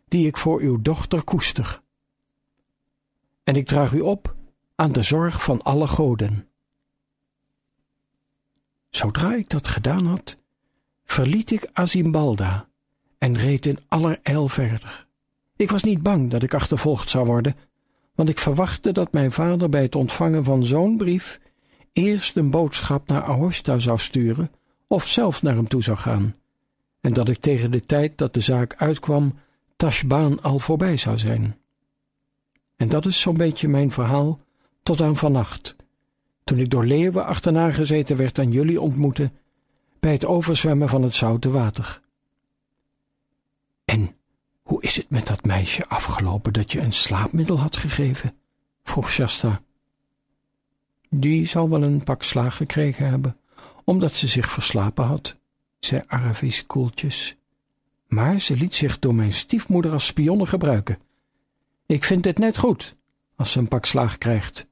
die 0.08 0.26
ik 0.26 0.36
voor 0.36 0.60
uw 0.60 0.82
dochter 0.82 1.24
koester. 1.24 1.82
En 3.44 3.56
ik 3.56 3.66
draag 3.66 3.92
u 3.92 4.00
op 4.00 4.34
aan 4.74 4.92
de 4.92 5.02
zorg 5.02 5.42
van 5.42 5.62
alle 5.62 5.86
goden. 5.86 6.48
Zodra 8.90 9.34
ik 9.34 9.48
dat 9.48 9.68
gedaan 9.68 10.06
had, 10.06 10.38
verliet 11.04 11.50
ik 11.50 11.70
Azimbalda 11.72 12.68
en 13.18 13.36
reed 13.36 13.66
in 13.66 13.78
allerijl 13.88 14.48
verder. 14.48 15.06
Ik 15.56 15.70
was 15.70 15.82
niet 15.82 16.02
bang 16.02 16.30
dat 16.30 16.42
ik 16.42 16.54
achtervolgd 16.54 17.10
zou 17.10 17.26
worden, 17.26 17.56
want 18.14 18.28
ik 18.28 18.38
verwachtte 18.38 18.92
dat 18.92 19.12
mijn 19.12 19.32
vader 19.32 19.68
bij 19.68 19.82
het 19.82 19.94
ontvangen 19.94 20.44
van 20.44 20.64
zo'n 20.64 20.96
brief 20.96 21.40
eerst 21.92 22.36
een 22.36 22.50
boodschap 22.50 23.08
naar 23.08 23.22
Ahosta 23.22 23.78
zou 23.78 23.98
sturen 23.98 24.50
of 24.86 25.06
zelf 25.06 25.42
naar 25.42 25.54
hem 25.54 25.68
toe 25.68 25.82
zou 25.82 25.96
gaan, 25.96 26.36
en 27.00 27.12
dat 27.12 27.28
ik 27.28 27.38
tegen 27.38 27.70
de 27.70 27.80
tijd 27.80 28.18
dat 28.18 28.34
de 28.34 28.40
zaak 28.40 28.74
uitkwam 28.76 29.34
Tashbaan 29.76 30.42
al 30.42 30.58
voorbij 30.58 30.96
zou 30.96 31.18
zijn. 31.18 31.58
En 32.76 32.88
dat 32.88 33.06
is 33.06 33.20
zo'n 33.20 33.36
beetje 33.36 33.68
mijn 33.68 33.90
verhaal 33.90 34.40
tot 34.82 35.00
aan 35.00 35.16
vannacht, 35.16 35.76
toen 36.44 36.58
ik 36.58 36.70
door 36.70 36.84
leeuwen 36.84 37.26
achterna 37.26 37.70
gezeten 37.70 38.16
werd 38.16 38.38
en 38.38 38.50
jullie 38.50 38.80
ontmoette 38.80 39.32
bij 40.00 40.12
het 40.12 40.26
overzwemmen 40.26 40.88
van 40.88 41.02
het 41.02 41.14
zoute 41.14 41.50
water. 41.50 42.00
En 43.84 44.16
hoe 44.62 44.82
is 44.82 44.96
het 44.96 45.10
met 45.10 45.26
dat 45.26 45.44
meisje 45.44 45.86
afgelopen 45.88 46.52
dat 46.52 46.72
je 46.72 46.80
een 46.80 46.92
slaapmiddel 46.92 47.58
had 47.58 47.76
gegeven? 47.76 48.36
vroeg 48.82 49.10
Shasta. 49.10 49.62
Die 51.10 51.46
zal 51.46 51.70
wel 51.70 51.82
een 51.82 52.02
pak 52.02 52.22
slaag 52.22 52.56
gekregen 52.56 53.08
hebben, 53.08 53.36
omdat 53.84 54.14
ze 54.14 54.26
zich 54.26 54.50
verslapen 54.50 55.04
had, 55.04 55.36
zei 55.78 56.02
Aravis 56.06 56.66
koeltjes. 56.66 57.36
Maar 58.06 58.40
ze 58.40 58.56
liet 58.56 58.74
zich 58.74 58.98
door 58.98 59.14
mijn 59.14 59.32
stiefmoeder 59.32 59.92
als 59.92 60.06
spionne 60.06 60.46
gebruiken. 60.46 60.98
Ik 61.86 62.04
vind 62.04 62.24
het 62.24 62.38
net 62.38 62.58
goed 62.58 62.96
als 63.36 63.52
ze 63.52 63.58
een 63.58 63.68
pak 63.68 63.84
slaag 63.84 64.18
krijgt. 64.18 64.68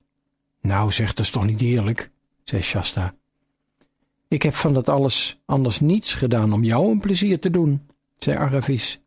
Nou, 0.60 0.92
zeg, 0.92 1.12
dat 1.12 1.32
toch 1.32 1.46
niet 1.46 1.60
eerlijk, 1.60 2.10
zei 2.44 2.62
Shasta. 2.62 3.14
Ik 4.28 4.42
heb 4.42 4.54
van 4.54 4.72
dat 4.72 4.88
alles 4.88 5.40
anders 5.44 5.80
niets 5.80 6.14
gedaan 6.14 6.52
om 6.52 6.64
jou 6.64 6.90
een 6.90 7.00
plezier 7.00 7.40
te 7.40 7.50
doen, 7.50 7.86
zei 8.18 8.36
Aravis. 8.36 9.00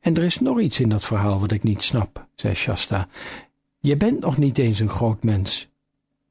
En 0.00 0.16
er 0.16 0.22
is 0.22 0.40
nog 0.40 0.60
iets 0.60 0.80
in 0.80 0.88
dat 0.88 1.04
verhaal 1.04 1.40
wat 1.40 1.50
ik 1.50 1.62
niet 1.62 1.82
snap, 1.82 2.28
zei 2.34 2.54
Shasta. 2.54 3.08
Je 3.78 3.96
bent 3.96 4.20
nog 4.20 4.38
niet 4.38 4.58
eens 4.58 4.80
een 4.80 4.88
groot 4.88 5.22
mens. 5.22 5.68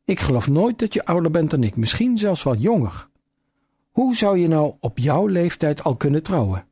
Ik 0.06 0.20
geloof 0.20 0.48
nooit 0.48 0.80
dat 0.80 0.94
je 0.94 1.06
ouder 1.06 1.32
bent 1.32 1.52
dan 1.52 1.64
ik, 1.64 1.76
misschien 1.76 2.18
zelfs 2.18 2.44
wel 2.44 2.56
jonger. 2.56 3.10
Hoe 3.92 4.16
zou 4.16 4.38
je 4.38 4.48
nou 4.48 4.74
op 4.80 4.98
jouw 4.98 5.28
leeftijd 5.28 5.84
al 5.84 5.96
kunnen 5.96 6.24
trouwen? 6.24 6.68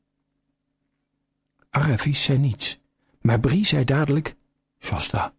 Aravis 1.75 2.24
zei 2.24 2.38
niets, 2.38 2.80
maar 3.22 3.39
Brie 3.39 3.65
zei 3.65 3.84
dadelijk: 3.84 4.36
Shasta, 4.80 5.34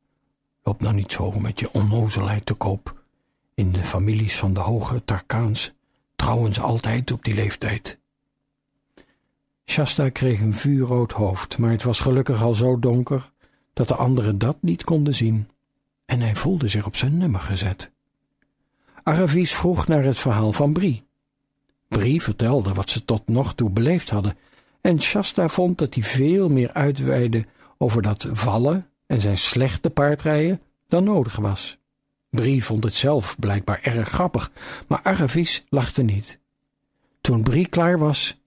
Loop 0.62 0.80
nou 0.80 0.94
niet 0.94 1.12
zo 1.12 1.30
met 1.30 1.60
je 1.60 1.72
onnozelheid 1.72 2.46
te 2.46 2.54
koop. 2.54 3.02
In 3.54 3.72
de 3.72 3.82
families 3.82 4.36
van 4.36 4.54
de 4.54 4.60
hoge 4.60 5.04
Tarkaans 5.04 5.72
trouwen 6.16 6.54
ze 6.54 6.60
altijd 6.60 7.12
op 7.12 7.24
die 7.24 7.34
leeftijd. 7.34 7.98
Shasta 9.64 10.08
kreeg 10.08 10.40
een 10.40 10.54
vuurrood 10.54 11.12
hoofd, 11.12 11.58
maar 11.58 11.70
het 11.70 11.82
was 11.82 12.00
gelukkig 12.00 12.42
al 12.42 12.54
zo 12.54 12.78
donker 12.78 13.32
dat 13.72 13.88
de 13.88 13.94
anderen 13.94 14.38
dat 14.38 14.56
niet 14.60 14.84
konden 14.84 15.14
zien, 15.14 15.50
en 16.06 16.20
hij 16.20 16.34
voelde 16.34 16.68
zich 16.68 16.86
op 16.86 16.96
zijn 16.96 17.18
nummer 17.18 17.40
gezet. 17.40 17.90
Aravis 19.02 19.54
vroeg 19.54 19.86
naar 19.86 20.04
het 20.04 20.18
verhaal 20.18 20.52
van 20.52 20.72
Brie. 20.72 21.04
Brie 21.88 22.22
vertelde 22.22 22.74
wat 22.74 22.90
ze 22.90 23.04
tot 23.04 23.28
nog 23.28 23.54
toe 23.54 23.70
beleefd 23.70 24.10
hadden, 24.10 24.36
en 24.84 25.00
Shasta 25.00 25.48
vond 25.48 25.78
dat 25.78 25.94
hij 25.94 26.02
veel 26.02 26.48
meer 26.48 26.72
uitweidde 26.72 27.46
over 27.78 28.02
dat 28.02 28.28
vallen 28.32 28.90
en 29.06 29.20
zijn 29.20 29.38
slechte 29.38 29.90
paardrijden 29.90 30.60
dan 30.86 31.04
nodig 31.04 31.36
was. 31.36 31.78
Brie 32.30 32.64
vond 32.64 32.84
het 32.84 32.94
zelf 32.94 33.38
blijkbaar 33.38 33.80
erg 33.82 34.08
grappig, 34.08 34.52
maar 34.88 35.00
Aravis 35.02 35.64
lachte 35.68 36.02
niet. 36.02 36.40
Toen 37.20 37.42
Brie 37.42 37.68
klaar 37.68 37.98
was, 37.98 38.40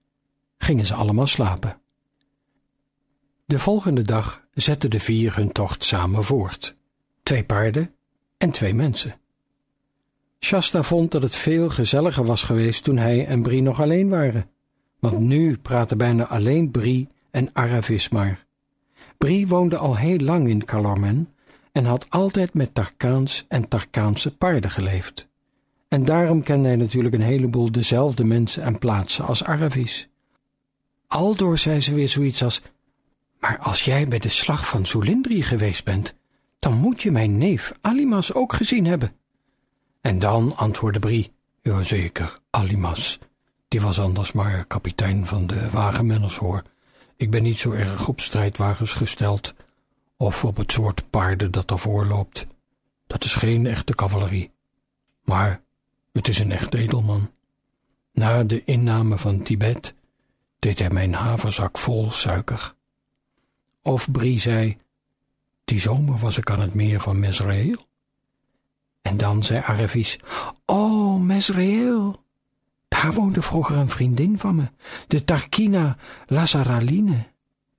gingen 0.58 0.86
ze 0.86 0.94
allemaal 0.94 1.28
slapen. 1.28 1.82
De 3.46 3.60
volgende 3.60 4.02
dag 4.02 4.44
zetten 4.54 4.90
de 4.90 5.00
vier 5.00 5.36
hun 5.36 5.52
tocht 5.52 5.84
samen 5.84 6.24
voort. 6.24 6.76
Twee 7.24 7.44
paarden 7.44 7.96
en 8.38 8.52
twee 8.52 8.74
mensen. 8.74 9.20
Shasta 10.40 10.84
vond 10.84 11.12
dat 11.12 11.22
het 11.22 11.36
veel 11.36 11.70
gezelliger 11.70 12.26
was 12.26 12.44
geweest 12.44 12.84
toen 12.84 12.98
hij 12.98 13.26
en 13.26 13.42
Brie 13.42 13.62
nog 13.62 13.82
alleen 13.82 14.10
waren. 14.10 14.50
Want 15.00 15.20
nu 15.20 15.58
praten 15.58 15.98
bijna 15.98 16.28
alleen 16.28 16.72
Brie 16.72 17.08
en 17.32 17.50
Aravis 17.54 18.10
maar. 18.10 18.46
Brie 19.18 19.48
woonde 19.48 19.78
al 19.78 19.98
heel 19.98 20.18
lang 20.20 20.48
in 20.48 20.66
Calormen 20.66 21.34
en 21.72 21.86
had 21.86 22.10
altijd 22.10 22.54
met 22.54 22.74
Tarkaans 22.74 23.46
en 23.48 23.68
Tarkaanse 23.68 24.38
paarden 24.38 24.72
geleefd. 24.72 25.28
En 25.88 26.06
daarom 26.06 26.44
kende 26.44 26.68
hij 26.68 26.78
natuurlijk 26.78 27.16
een 27.16 27.22
heleboel 27.22 27.72
dezelfde 27.72 28.24
mensen 28.24 28.64
en 28.64 28.80
plaatsen 28.80 29.26
als 29.26 29.44
Aravis. 29.44 30.10
Aldoor 31.08 31.58
zei 31.58 31.82
ze 31.82 31.94
weer 31.94 32.10
zoiets 32.10 32.44
als: 32.44 32.62
Maar 33.40 33.60
als 33.60 33.84
jij 33.84 34.08
bij 34.08 34.20
de 34.20 34.30
slag 34.30 34.68
van 34.68 34.86
Zulindri 34.86 35.42
geweest 35.42 35.84
bent, 35.84 36.16
dan 36.60 36.74
moet 36.74 37.02
je 37.02 37.12
mijn 37.12 37.38
neef 37.38 37.74
Alimas 37.82 38.34
ook 38.34 38.54
gezien 38.54 38.86
hebben. 38.86 39.16
En 40.02 40.20
dan 40.20 40.56
antwoordde 40.56 41.00
Brie: 41.00 41.32
Jazeker, 41.62 42.40
Alimas. 42.50 43.20
Die 43.68 43.82
was 43.82 44.00
anders 44.00 44.32
maar 44.32 44.66
kapitein 44.66 45.26
van 45.26 45.48
de 45.48 45.70
wagenmenners 45.70 46.38
hoor. 46.38 46.64
Ik 47.16 47.32
ben 47.32 47.44
niet 47.44 47.58
zo 47.58 47.72
erg 47.72 48.08
op 48.08 48.22
strijdwagens 48.22 48.94
gesteld, 48.94 49.54
of 50.18 50.46
op 50.46 50.58
het 50.58 50.72
soort 50.72 51.10
paarden 51.10 51.52
dat 51.52 51.72
ervoor 51.72 52.06
loopt. 52.06 52.48
Dat 53.08 53.24
is 53.24 53.36
geen 53.36 53.66
echte 53.66 53.96
cavalerie. 53.96 54.52
Maar 55.24 55.62
het 56.14 56.28
is 56.28 56.40
een 56.40 56.52
echt 56.52 56.74
edelman. 56.74 57.32
Na 58.12 58.44
de 58.44 58.64
inname 58.64 59.18
van 59.18 59.44
Tibet 59.44 59.94
deed 60.60 60.80
hij 60.80 60.90
mijn 60.90 61.14
haverzak 61.14 61.78
vol 61.78 62.12
suiker. 62.12 62.76
Of 63.82 64.12
Brie 64.12 64.40
zei, 64.40 64.78
die 65.66 65.80
zomer 65.80 66.18
was 66.18 66.38
ik 66.38 66.52
aan 66.52 66.60
het 66.60 66.74
meer 66.74 67.00
van 67.00 67.20
Mesrael. 67.20 67.76
En 69.02 69.18
dan 69.18 69.44
zei 69.44 69.62
Aravis, 69.66 70.20
oh, 70.66 71.22
Mesrael, 71.22 72.26
daar 72.88 73.14
woonde 73.14 73.42
vroeger 73.42 73.78
een 73.78 73.90
vriendin 73.90 74.40
van 74.40 74.56
me, 74.56 74.70
de 75.08 75.24
Tarkina 75.24 75.98
Lazaraline. 76.26 77.26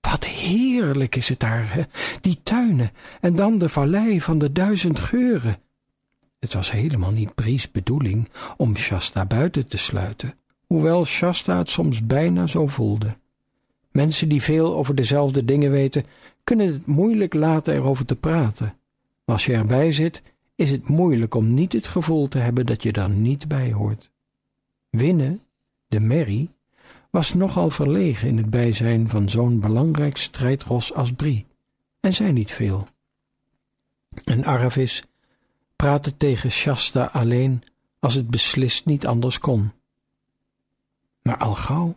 Wat 0.00 0.24
heerlijk 0.24 1.16
is 1.16 1.28
het 1.28 1.40
daar, 1.40 1.74
hè? 1.74 1.82
die 2.20 2.40
tuinen 2.42 2.90
en 3.20 3.36
dan 3.36 3.58
de 3.58 3.68
vallei 3.68 4.20
van 4.20 4.38
de 4.38 4.52
duizend 4.52 4.98
geuren. 4.98 5.58
Het 6.38 6.54
was 6.54 6.70
helemaal 6.70 7.10
niet 7.10 7.34
Bries 7.34 7.70
bedoeling 7.70 8.28
om 8.56 8.76
Shasta 8.76 9.26
buiten 9.26 9.68
te 9.68 9.78
sluiten, 9.78 10.34
hoewel 10.66 11.04
Shasta 11.04 11.58
het 11.58 11.70
soms 11.70 12.06
bijna 12.06 12.46
zo 12.46 12.66
voelde. 12.66 13.16
Mensen 13.90 14.28
die 14.28 14.42
veel 14.42 14.76
over 14.76 14.94
dezelfde 14.94 15.44
dingen 15.44 15.70
weten, 15.70 16.04
kunnen 16.44 16.72
het 16.72 16.86
moeilijk 16.86 17.34
laten 17.34 17.74
erover 17.74 18.04
te 18.04 18.16
praten. 18.16 18.78
Als 19.24 19.46
je 19.46 19.52
erbij 19.52 19.92
zit, 19.92 20.22
is 20.54 20.70
het 20.70 20.88
moeilijk 20.88 21.34
om 21.34 21.54
niet 21.54 21.72
het 21.72 21.88
gevoel 21.88 22.28
te 22.28 22.38
hebben 22.38 22.66
dat 22.66 22.82
je 22.82 22.92
daar 22.92 23.10
niet 23.10 23.48
bij 23.48 23.72
hoort. 23.72 24.10
Winnen, 24.90 25.42
de 25.86 26.00
merrie, 26.00 26.50
was 27.10 27.34
nogal 27.34 27.70
verlegen 27.70 28.28
in 28.28 28.36
het 28.36 28.50
bijzijn 28.50 29.08
van 29.08 29.28
zo'n 29.30 29.60
belangrijk 29.60 30.16
strijdros 30.16 30.94
als 30.94 31.12
Brie, 31.12 31.46
en 32.00 32.14
zei 32.14 32.32
niet 32.32 32.50
veel. 32.50 32.88
En 34.24 34.44
Aravis 34.44 35.02
praatte 35.76 36.16
tegen 36.16 36.50
Shasta 36.50 37.04
alleen 37.04 37.62
als 37.98 38.14
het 38.14 38.30
beslist 38.30 38.86
niet 38.86 39.06
anders 39.06 39.38
kon. 39.38 39.72
Maar 41.22 41.36
al 41.36 41.54
gauw 41.54 41.96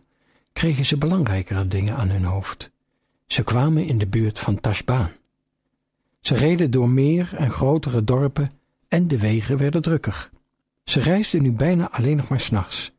kregen 0.54 0.86
ze 0.86 0.98
belangrijkere 0.98 1.68
dingen 1.68 1.96
aan 1.96 2.10
hun 2.10 2.24
hoofd. 2.24 2.72
Ze 3.28 3.44
kwamen 3.44 3.86
in 3.86 3.98
de 3.98 4.08
buurt 4.08 4.40
van 4.40 4.60
Tashbaan. 4.60 5.12
Ze 6.22 6.36
reden 6.36 6.72
door 6.72 6.90
meer 6.90 7.36
en 7.36 7.52
grotere 7.52 8.04
dorpen 8.04 8.52
en 8.88 9.08
de 9.08 9.18
wegen 9.18 9.58
werden 9.58 9.82
drukker. 9.82 10.30
Ze 10.84 11.00
reisden 11.00 11.42
nu 11.42 11.52
bijna 11.52 11.92
alleen 11.92 12.18
nog 12.18 12.28
maar 12.28 12.40
s'nachts 12.40 12.92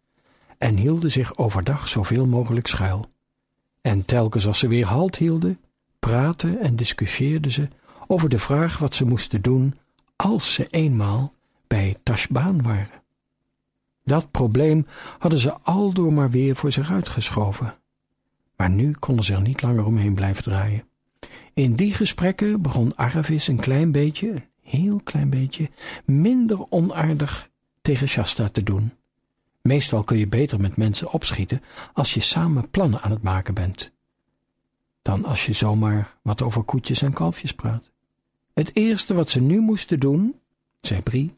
en 0.58 0.76
hielden 0.76 1.10
zich 1.10 1.36
overdag 1.36 1.88
zoveel 1.88 2.26
mogelijk 2.26 2.66
schuil. 2.66 3.06
En 3.80 4.04
telkens 4.04 4.46
als 4.46 4.58
ze 4.58 4.68
weer 4.68 4.86
halt 4.86 5.16
hielden, 5.16 5.60
praten 5.98 6.60
en 6.60 6.76
discussieerden 6.76 7.50
ze 7.50 7.68
over 8.06 8.28
de 8.28 8.38
vraag 8.38 8.78
wat 8.78 8.94
ze 8.94 9.06
moesten 9.06 9.42
doen 9.42 9.78
als 10.16 10.54
ze 10.54 10.66
eenmaal 10.70 11.34
bij 11.66 11.96
Tashbaan 12.02 12.62
waren. 12.62 13.02
Dat 14.04 14.30
probleem 14.30 14.86
hadden 15.18 15.38
ze 15.38 15.60
aldoor 15.62 16.12
maar 16.12 16.30
weer 16.30 16.56
voor 16.56 16.72
zich 16.72 16.90
uitgeschoven. 16.90 17.74
Maar 18.56 18.70
nu 18.70 18.92
konden 18.92 19.24
ze 19.24 19.34
er 19.34 19.40
niet 19.40 19.62
langer 19.62 19.84
omheen 19.84 20.14
blijven 20.14 20.42
draaien. 20.42 20.84
In 21.54 21.74
die 21.74 21.94
gesprekken 21.94 22.62
begon 22.62 22.96
Aravis 22.96 23.48
een 23.48 23.60
klein 23.60 23.92
beetje, 23.92 24.30
een 24.30 24.44
heel 24.60 25.00
klein 25.04 25.30
beetje, 25.30 25.70
minder 26.04 26.70
onaardig 26.70 27.50
tegen 27.82 28.08
Shasta 28.08 28.48
te 28.48 28.62
doen. 28.62 28.92
Meestal 29.62 30.04
kun 30.04 30.18
je 30.18 30.28
beter 30.28 30.60
met 30.60 30.76
mensen 30.76 31.12
opschieten 31.12 31.62
als 31.92 32.14
je 32.14 32.20
samen 32.20 32.70
plannen 32.70 33.00
aan 33.00 33.10
het 33.10 33.22
maken 33.22 33.54
bent, 33.54 33.92
dan 35.02 35.24
als 35.24 35.46
je 35.46 35.52
zomaar 35.52 36.16
wat 36.22 36.42
over 36.42 36.62
koetjes 36.62 37.02
en 37.02 37.12
kalfjes 37.12 37.52
praat. 37.52 37.90
Het 38.54 38.76
eerste 38.76 39.14
wat 39.14 39.30
ze 39.30 39.40
nu 39.40 39.60
moesten 39.60 40.00
doen, 40.00 40.40
zei 40.80 41.02
Brie, 41.02 41.36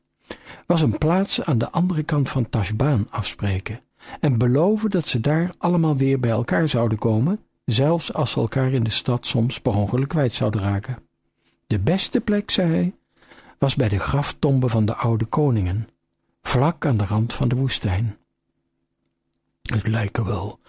was 0.66 0.80
een 0.80 0.98
plaats 0.98 1.42
aan 1.42 1.58
de 1.58 1.70
andere 1.70 2.02
kant 2.02 2.28
van 2.28 2.48
Tashbaan 2.48 3.06
afspreken 3.10 3.80
en 4.20 4.38
beloven 4.38 4.90
dat 4.90 5.08
ze 5.08 5.20
daar 5.20 5.52
allemaal 5.58 5.96
weer 5.96 6.20
bij 6.20 6.30
elkaar 6.30 6.68
zouden 6.68 6.98
komen, 6.98 7.40
zelfs 7.64 8.12
als 8.12 8.30
ze 8.30 8.40
elkaar 8.40 8.72
in 8.72 8.84
de 8.84 8.90
stad 8.90 9.26
soms 9.26 9.60
per 9.60 9.74
ongeluk 9.74 10.08
kwijt 10.08 10.34
zouden 10.34 10.60
raken. 10.60 10.98
De 11.66 11.78
beste 11.78 12.20
plek, 12.20 12.50
zei 12.50 12.70
hij, 12.70 12.94
was 13.58 13.76
bij 13.76 13.88
de 13.88 13.98
graftombe 13.98 14.68
van 14.68 14.84
de 14.84 14.94
oude 14.94 15.24
koningen, 15.24 15.88
vlak 16.48 16.86
aan 16.86 16.96
de 16.96 17.04
rand 17.04 17.34
van 17.34 17.48
de 17.48 17.54
woestijn. 17.54 18.18
Het 19.62 19.86
lijken 19.86 20.24
wel 20.24 20.60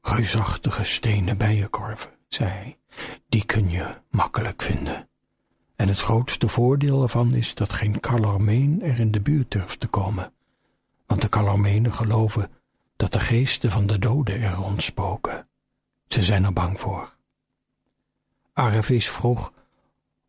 reusachtige 0.00 0.84
stenen 0.84 1.36
bijenkorven, 1.36 2.10
zei 2.28 2.50
hij. 2.50 2.78
Die 3.28 3.44
kun 3.44 3.70
je 3.70 3.96
makkelijk 4.10 4.62
vinden. 4.62 5.08
En 5.76 5.88
het 5.88 6.00
grootste 6.00 6.48
voordeel 6.48 7.02
ervan 7.02 7.34
is 7.34 7.54
dat 7.54 7.72
geen 7.72 8.00
Calormeen 8.00 8.82
er 8.82 8.98
in 8.98 9.10
de 9.10 9.20
buurt 9.20 9.50
durft 9.50 9.80
te 9.80 9.86
komen. 9.86 10.32
Want 11.06 11.22
de 11.22 11.28
Calormenen 11.28 11.92
geloven 11.92 12.50
dat 12.96 13.12
de 13.12 13.20
geesten 13.20 13.70
van 13.70 13.86
de 13.86 13.98
doden 13.98 14.40
er 14.40 14.52
rondspoken. 14.52 15.48
Ze 16.08 16.22
zijn 16.22 16.44
er 16.44 16.52
bang 16.52 16.80
voor. 16.80 17.16
Aravis 18.52 19.10
vroeg 19.10 19.52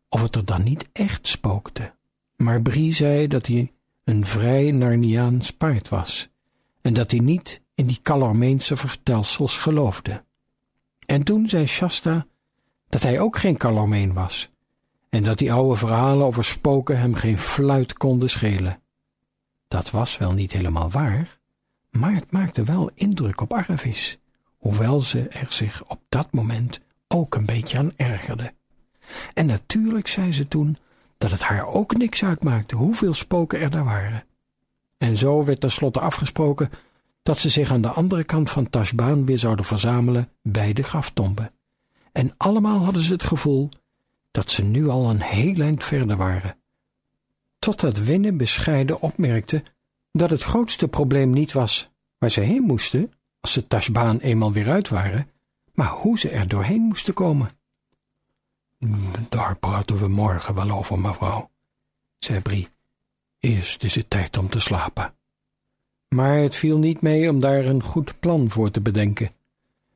of 0.08 0.22
het 0.22 0.36
er 0.36 0.44
dan 0.44 0.62
niet 0.62 0.88
echt 0.92 1.28
spookte. 1.28 1.94
Maar 2.36 2.62
Brie 2.62 2.94
zei 2.94 3.26
dat 3.26 3.46
hij 3.46 3.72
een 4.10 4.26
vrij 4.26 4.70
Narniaans 4.70 5.50
paard 5.50 5.88
was 5.88 6.30
en 6.82 6.94
dat 6.94 7.10
hij 7.10 7.20
niet 7.20 7.62
in 7.74 7.86
die 7.86 7.98
Calormeense 8.02 8.76
vertelsels 8.76 9.56
geloofde. 9.56 10.24
En 11.06 11.22
toen 11.22 11.48
zei 11.48 11.66
Shasta 11.66 12.26
dat 12.88 13.02
hij 13.02 13.20
ook 13.20 13.38
geen 13.38 13.56
Calormeen 13.56 14.12
was 14.12 14.50
en 15.08 15.22
dat 15.22 15.38
die 15.38 15.52
oude 15.52 15.76
verhalen 15.76 16.26
over 16.26 16.44
spoken 16.44 16.98
hem 16.98 17.14
geen 17.14 17.38
fluit 17.38 17.92
konden 17.92 18.30
schelen. 18.30 18.82
Dat 19.68 19.90
was 19.90 20.18
wel 20.18 20.32
niet 20.32 20.52
helemaal 20.52 20.90
waar, 20.90 21.38
maar 21.90 22.14
het 22.14 22.30
maakte 22.30 22.62
wel 22.62 22.90
indruk 22.94 23.40
op 23.40 23.52
Aravis, 23.52 24.18
hoewel 24.56 25.00
ze 25.00 25.28
er 25.28 25.52
zich 25.52 25.84
op 25.88 26.00
dat 26.08 26.32
moment 26.32 26.80
ook 27.08 27.34
een 27.34 27.46
beetje 27.46 27.78
aan 27.78 27.92
ergerde. 27.96 28.54
En 29.34 29.46
natuurlijk 29.46 30.06
zei 30.06 30.32
ze 30.32 30.48
toen 30.48 30.76
dat 31.20 31.30
het 31.30 31.42
haar 31.42 31.66
ook 31.66 31.96
niks 31.96 32.24
uitmaakte 32.24 32.76
hoeveel 32.76 33.14
spoken 33.14 33.60
er 33.60 33.70
daar 33.70 33.84
waren. 33.84 34.24
En 34.98 35.16
zo 35.16 35.44
werd 35.44 35.60
tenslotte 35.60 36.00
afgesproken 36.00 36.70
dat 37.22 37.38
ze 37.38 37.48
zich 37.48 37.70
aan 37.70 37.80
de 37.80 37.88
andere 37.88 38.24
kant 38.24 38.50
van 38.50 38.70
Tashbaan 38.70 39.24
weer 39.24 39.38
zouden 39.38 39.64
verzamelen 39.64 40.32
bij 40.42 40.72
de 40.72 40.82
graftombe. 40.82 41.52
En 42.12 42.34
allemaal 42.36 42.78
hadden 42.84 43.02
ze 43.02 43.12
het 43.12 43.22
gevoel 43.24 43.68
dat 44.30 44.50
ze 44.50 44.64
nu 44.64 44.88
al 44.88 45.10
een 45.10 45.20
heel 45.20 45.60
eind 45.60 45.84
verder 45.84 46.16
waren. 46.16 46.56
Totdat 47.58 47.98
Winne 47.98 48.32
bescheiden 48.32 49.00
opmerkte 49.00 49.62
dat 50.12 50.30
het 50.30 50.42
grootste 50.42 50.88
probleem 50.88 51.30
niet 51.30 51.52
was 51.52 51.90
waar 52.18 52.30
ze 52.30 52.40
heen 52.40 52.62
moesten, 52.62 53.12
als 53.40 53.52
ze 53.52 53.66
Tashbaan 53.66 54.18
eenmaal 54.18 54.52
weer 54.52 54.70
uit 54.70 54.88
waren, 54.88 55.30
maar 55.72 55.90
hoe 55.90 56.18
ze 56.18 56.28
er 56.28 56.48
doorheen 56.48 56.82
moesten 56.82 57.14
komen. 57.14 57.50
Daar 59.28 59.56
praten 59.56 59.98
we 59.98 60.08
morgen 60.08 60.54
wel 60.54 60.70
over, 60.70 60.98
mevrouw, 60.98 61.50
zei 62.18 62.40
Brie. 62.40 62.68
Eerst 63.38 63.84
is 63.84 63.94
het 63.94 64.10
tijd 64.10 64.36
om 64.36 64.48
te 64.48 64.60
slapen. 64.60 65.14
Maar 66.08 66.36
het 66.36 66.54
viel 66.54 66.78
niet 66.78 67.00
mee 67.00 67.30
om 67.30 67.40
daar 67.40 67.64
een 67.64 67.82
goed 67.82 68.20
plan 68.20 68.50
voor 68.50 68.70
te 68.70 68.80
bedenken. 68.80 69.30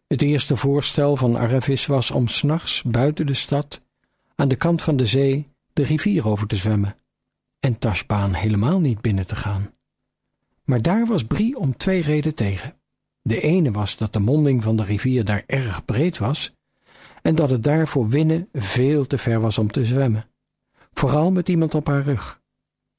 Het 0.06 0.22
eerste 0.22 0.56
voorstel 0.56 1.16
van 1.16 1.38
Aravis 1.38 1.86
was 1.86 2.10
om 2.10 2.28
s'nachts 2.28 2.82
buiten 2.82 3.26
de 3.26 3.34
stad, 3.34 3.82
aan 4.34 4.48
de 4.48 4.56
kant 4.56 4.82
van 4.82 4.96
de 4.96 5.06
zee, 5.06 5.48
de 5.72 5.82
rivier 5.82 6.28
over 6.28 6.46
te 6.46 6.56
zwemmen 6.56 6.96
en 7.60 7.78
Tashbaan 7.78 8.34
helemaal 8.34 8.80
niet 8.80 9.00
binnen 9.00 9.26
te 9.26 9.36
gaan. 9.36 9.74
Maar 10.64 10.82
daar 10.82 11.06
was 11.06 11.24
Brie 11.24 11.56
om 11.56 11.76
twee 11.76 12.02
redenen 12.02 12.34
tegen. 12.34 12.76
De 13.22 13.40
ene 13.40 13.70
was 13.70 13.96
dat 13.96 14.12
de 14.12 14.18
monding 14.18 14.62
van 14.62 14.76
de 14.76 14.84
rivier 14.84 15.24
daar 15.24 15.42
erg 15.46 15.84
breed 15.84 16.18
was 16.18 16.52
en 17.24 17.34
dat 17.34 17.50
het 17.50 17.62
daar 17.62 17.88
voor 17.88 18.08
Winnen 18.08 18.48
veel 18.52 19.06
te 19.06 19.18
ver 19.18 19.40
was 19.40 19.58
om 19.58 19.70
te 19.70 19.84
zwemmen. 19.84 20.26
Vooral 20.92 21.32
met 21.32 21.48
iemand 21.48 21.74
op 21.74 21.86
haar 21.86 22.02
rug. 22.02 22.40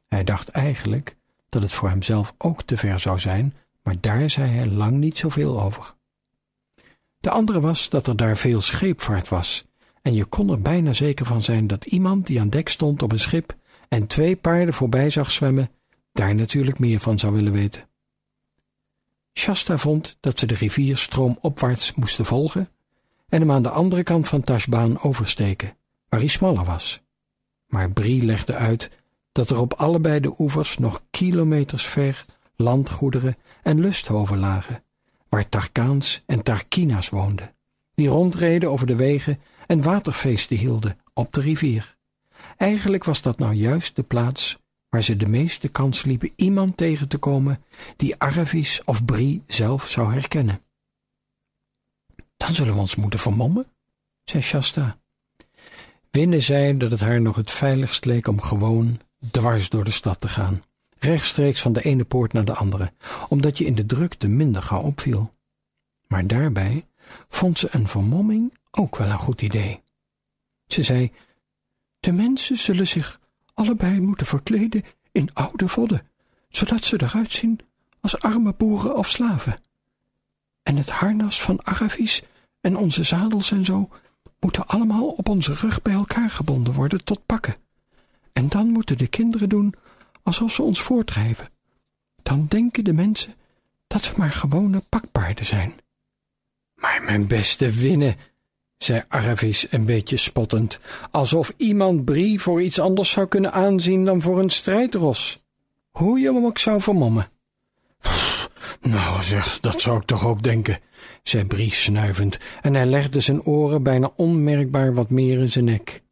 Hij 0.07 0.23
dacht 0.23 0.49
eigenlijk 0.49 1.17
dat 1.49 1.61
het 1.61 1.71
voor 1.71 1.89
hemzelf 1.89 2.33
ook 2.38 2.63
te 2.63 2.77
ver 2.77 2.99
zou 2.99 3.19
zijn, 3.19 3.53
maar 3.83 3.95
daar 3.99 4.29
zei 4.29 4.49
hij 4.49 4.67
lang 4.67 4.97
niet 4.97 5.17
zoveel 5.17 5.61
over. 5.61 5.93
De 7.19 7.29
andere 7.29 7.59
was 7.59 7.89
dat 7.89 8.07
er 8.07 8.15
daar 8.15 8.38
veel 8.38 8.61
scheepvaart 8.61 9.29
was, 9.29 9.65
en 10.01 10.13
je 10.13 10.25
kon 10.25 10.49
er 10.49 10.61
bijna 10.61 10.93
zeker 10.93 11.25
van 11.25 11.41
zijn 11.41 11.67
dat 11.67 11.85
iemand 11.85 12.27
die 12.27 12.39
aan 12.39 12.49
dek 12.49 12.69
stond 12.69 13.03
op 13.03 13.11
een 13.11 13.19
schip 13.19 13.55
en 13.89 14.07
twee 14.07 14.35
paarden 14.35 14.73
voorbij 14.73 15.09
zag 15.09 15.31
zwemmen, 15.31 15.69
daar 16.11 16.35
natuurlijk 16.35 16.79
meer 16.79 16.99
van 16.99 17.19
zou 17.19 17.33
willen 17.33 17.53
weten. 17.53 17.89
Shasta 19.33 19.77
vond 19.77 20.17
dat 20.19 20.39
ze 20.39 20.45
de 20.45 20.55
rivier 20.55 20.97
stroomopwaarts 20.97 21.93
moesten 21.93 22.25
volgen 22.25 22.69
en 23.36 23.41
hem 23.41 23.52
aan 23.52 23.63
de 23.63 23.69
andere 23.69 24.04
kant 24.04 24.28
van 24.28 24.41
Tashbaan 24.41 25.02
oversteken, 25.02 25.78
waar 26.10 26.19
hij 26.19 26.30
smaller 26.30 26.65
was. 26.65 27.02
Maar 27.67 27.91
Brie 27.91 28.24
legde 28.24 28.54
uit 28.54 28.91
dat 29.32 29.50
er 29.50 29.60
op 29.60 29.74
allebei 29.74 30.19
de 30.19 30.34
oevers 30.38 30.78
nog 30.78 31.04
kilometers 31.10 31.86
ver 31.86 32.26
landgoederen 32.56 33.38
en 33.63 33.80
lusthoven 33.80 34.39
lagen, 34.39 34.84
waar 35.30 35.50
Tarkaans 35.50 36.24
en 36.26 36.43
Tarkina's 36.43 37.10
woonden, 37.10 37.54
die 37.93 38.08
rondreden 38.08 38.71
over 38.71 38.88
de 38.88 38.95
wegen 38.95 39.39
en 39.67 39.82
waterfeesten 39.82 40.58
hielden 40.58 41.00
op 41.13 41.34
de 41.34 41.41
rivier. 41.41 41.95
Eigenlijk 42.58 43.04
was 43.04 43.21
dat 43.21 43.39
nou 43.39 43.54
juist 43.54 43.95
de 43.95 44.04
plaats 44.04 44.60
waar 44.89 45.04
ze 45.04 45.17
de 45.17 45.28
meeste 45.28 45.67
kans 45.67 46.04
liepen 46.04 46.32
iemand 46.36 46.78
tegen 46.78 47.08
te 47.08 47.17
komen 47.17 47.63
die 47.98 48.15
Aravis 48.17 48.82
of 48.86 49.06
Brie 49.06 49.43
zelf 49.48 49.89
zou 49.89 50.13
herkennen. 50.13 50.64
Dan 52.38 52.56
zullen 52.56 52.74
we 52.74 52.80
ons 52.80 52.95
moeten 52.95 53.19
vermommen, 53.19 53.65
zei 54.24 54.43
Shasta. 54.43 54.98
Winne 56.12 56.39
zei 56.39 56.78
dat 56.78 56.91
het 56.91 57.00
haar 57.00 57.21
nog 57.21 57.36
het 57.36 57.52
veiligst 57.52 58.06
leek 58.06 58.28
om 58.28 58.41
gewoon 58.41 59.00
dwars 59.32 59.69
door 59.69 59.84
de 59.84 59.91
stad 59.91 60.21
te 60.21 60.28
gaan, 60.28 60.63
rechtstreeks 60.98 61.62
van 61.62 61.74
de 61.74 61.82
ene 61.82 62.06
poort 62.06 62.34
naar 62.34 62.45
de 62.45 62.56
andere, 62.56 62.91
omdat 63.30 63.58
je 63.58 63.65
in 63.65 63.76
de 63.76 63.86
drukte 63.86 64.28
minder 64.28 64.62
gauw 64.62 64.82
opviel. 64.82 65.34
Maar 66.08 66.28
daarbij 66.28 66.88
vond 67.30 67.60
ze 67.60 67.67
een 67.71 67.88
vermomming 67.88 68.58
ook 68.71 68.98
wel 68.98 69.10
een 69.10 69.19
goed 69.19 69.41
idee. 69.41 69.82
Ze 70.67 70.84
zei: 70.84 71.12
De 72.00 72.12
mensen 72.12 72.58
zullen 72.58 72.88
zich 72.88 73.19
allebei 73.54 74.02
moeten 74.02 74.28
verkleden 74.28 74.84
in 75.12 75.34
oude 75.34 75.67
vodden, 75.67 76.08
zodat 76.50 76.84
ze 76.84 77.02
eruit 77.02 77.32
zien 77.32 77.60
als 78.02 78.19
arme 78.19 78.54
boeren 78.54 78.95
of 78.95 79.10
slaven. 79.10 79.56
En 80.65 80.78
het 80.78 80.89
harnas 80.89 81.41
van 81.41 81.65
Aravis 81.65 82.23
en 82.62 82.78
onze 82.78 83.04
zadels 83.04 83.51
en 83.51 83.65
zo 83.65 83.89
moeten 84.39 84.67
allemaal 84.67 85.08
op 85.08 85.30
onze 85.30 85.54
rug 85.54 85.82
bij 85.82 85.93
elkaar 85.93 86.30
gebonden 86.30 86.73
worden 86.73 87.04
tot 87.04 87.25
pakken. 87.25 87.56
En 88.34 88.49
dan 88.49 88.67
moeten 88.67 88.97
de 88.97 89.08
kinderen 89.08 89.49
doen 89.49 89.73
alsof 90.23 90.51
ze 90.51 90.62
ons 90.62 90.82
voortdrijven. 90.82 91.49
Dan 92.23 92.45
denken 92.47 92.84
de 92.84 92.93
mensen 92.93 93.34
dat 93.88 94.12
we 94.12 94.13
maar 94.17 94.32
gewone 94.32 94.82
pakpaarden 94.89 95.45
zijn. 95.45 95.73
Maar 96.75 97.04
mijn 97.04 97.28
beste 97.28 97.71
winnen, 97.71 98.15
zei 98.78 99.04
Aravis 99.08 99.71
een 99.71 99.86
beetje 99.86 100.17
spottend, 100.17 100.80
alsof 101.12 101.54
iemand 101.58 102.06
Brie 102.06 102.41
voor 102.41 102.62
iets 102.62 102.80
anders 102.80 103.10
zou 103.10 103.28
kunnen 103.28 103.54
aanzien 103.54 104.06
dan 104.06 104.21
voor 104.21 104.39
een 104.39 104.49
strijdros. 104.49 105.45
Hoe 105.89 106.19
je 106.19 106.34
hem 106.34 106.45
ook 106.45 106.58
zou 106.58 106.82
vermommen. 106.82 107.28
Nou 108.86 109.24
zeg, 109.24 109.60
dat 109.60 109.82
zou 109.82 109.98
ik 109.98 110.06
toch 110.06 110.26
ook 110.26 110.43
denken, 110.43 110.80
zei 111.24 111.45
Brie 111.45 111.74
snuivend, 111.74 112.39
en 112.62 112.74
hij 112.74 112.86
legde 112.86 113.19
zijn 113.19 113.43
oren 113.43 113.84
bijna 113.84 114.12
onmerkbaar 114.15 114.93
wat 114.93 115.10
meer 115.10 115.39
in 115.39 115.50
zijn 115.50 115.65
nek. 115.65 116.04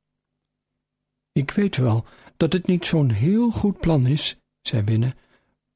Ik 1.32 1.52
weet 1.52 1.78
wel 1.78 2.06
dat 2.38 2.54
het 2.54 2.68
niet 2.68 2.86
zo'n 2.86 3.10
heel 3.10 3.52
goed 3.52 3.80
plan 3.80 4.08
is, 4.08 4.38
zei 4.62 4.84
Winne, 4.84 5.16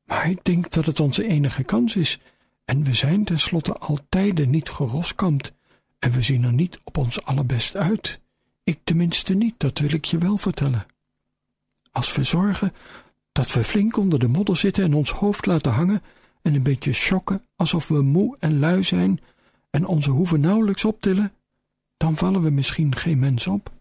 maar 0.03 0.29
ik 0.29 0.43
denk 0.43 0.71
dat 0.71 0.85
het 0.85 0.99
onze 0.99 1.27
enige 1.27 1.63
kans 1.63 1.95
is, 1.95 2.19
en 2.65 2.83
we 2.83 2.93
zijn 2.93 3.23
tenslotte 3.23 3.73
altijd 3.73 4.47
niet 4.47 4.69
geroskamd, 4.69 5.53
en 5.99 6.11
we 6.11 6.21
zien 6.21 6.43
er 6.43 6.53
niet 6.53 6.79
op 6.83 6.97
ons 6.97 7.23
allerbest 7.23 7.75
uit. 7.75 8.19
Ik 8.63 8.79
tenminste 8.83 9.33
niet, 9.33 9.55
dat 9.57 9.79
wil 9.79 9.93
ik 9.93 10.05
je 10.05 10.17
wel 10.17 10.37
vertellen. 10.37 10.85
Als 11.91 12.15
we 12.15 12.23
zorgen 12.23 12.73
dat 13.31 13.53
we 13.53 13.63
flink 13.63 13.97
onder 13.97 14.19
de 14.19 14.27
modder 14.27 14.57
zitten 14.57 14.83
en 14.83 14.93
ons 14.93 15.11
hoofd 15.11 15.45
laten 15.45 15.71
hangen 15.71 16.01
en 16.47 16.55
een 16.55 16.63
beetje 16.63 16.93
schokken 16.93 17.45
alsof 17.55 17.87
we 17.87 18.01
moe 18.01 18.37
en 18.39 18.59
lui 18.59 18.83
zijn 18.83 19.19
en 19.69 19.85
onze 19.85 20.09
hoeven 20.09 20.39
nauwelijks 20.39 20.85
optillen, 20.85 21.33
dan 21.97 22.17
vallen 22.17 22.41
we 22.41 22.49
misschien 22.49 22.95
geen 22.95 23.19
mens 23.19 23.47
op. 23.47 23.71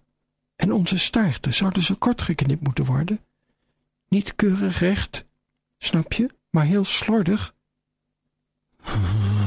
En 0.57 0.73
onze 0.73 0.99
staarten 0.99 1.55
zouden 1.55 1.83
ze 1.83 1.95
kort 1.95 2.23
geknipt 2.23 2.63
moeten 2.63 2.85
worden. 2.85 3.21
Niet 4.09 4.35
keurig 4.35 4.79
recht, 4.79 5.27
snap 5.79 6.13
je, 6.13 6.31
maar 6.51 6.65
heel 6.65 6.85
slordig. 6.85 7.55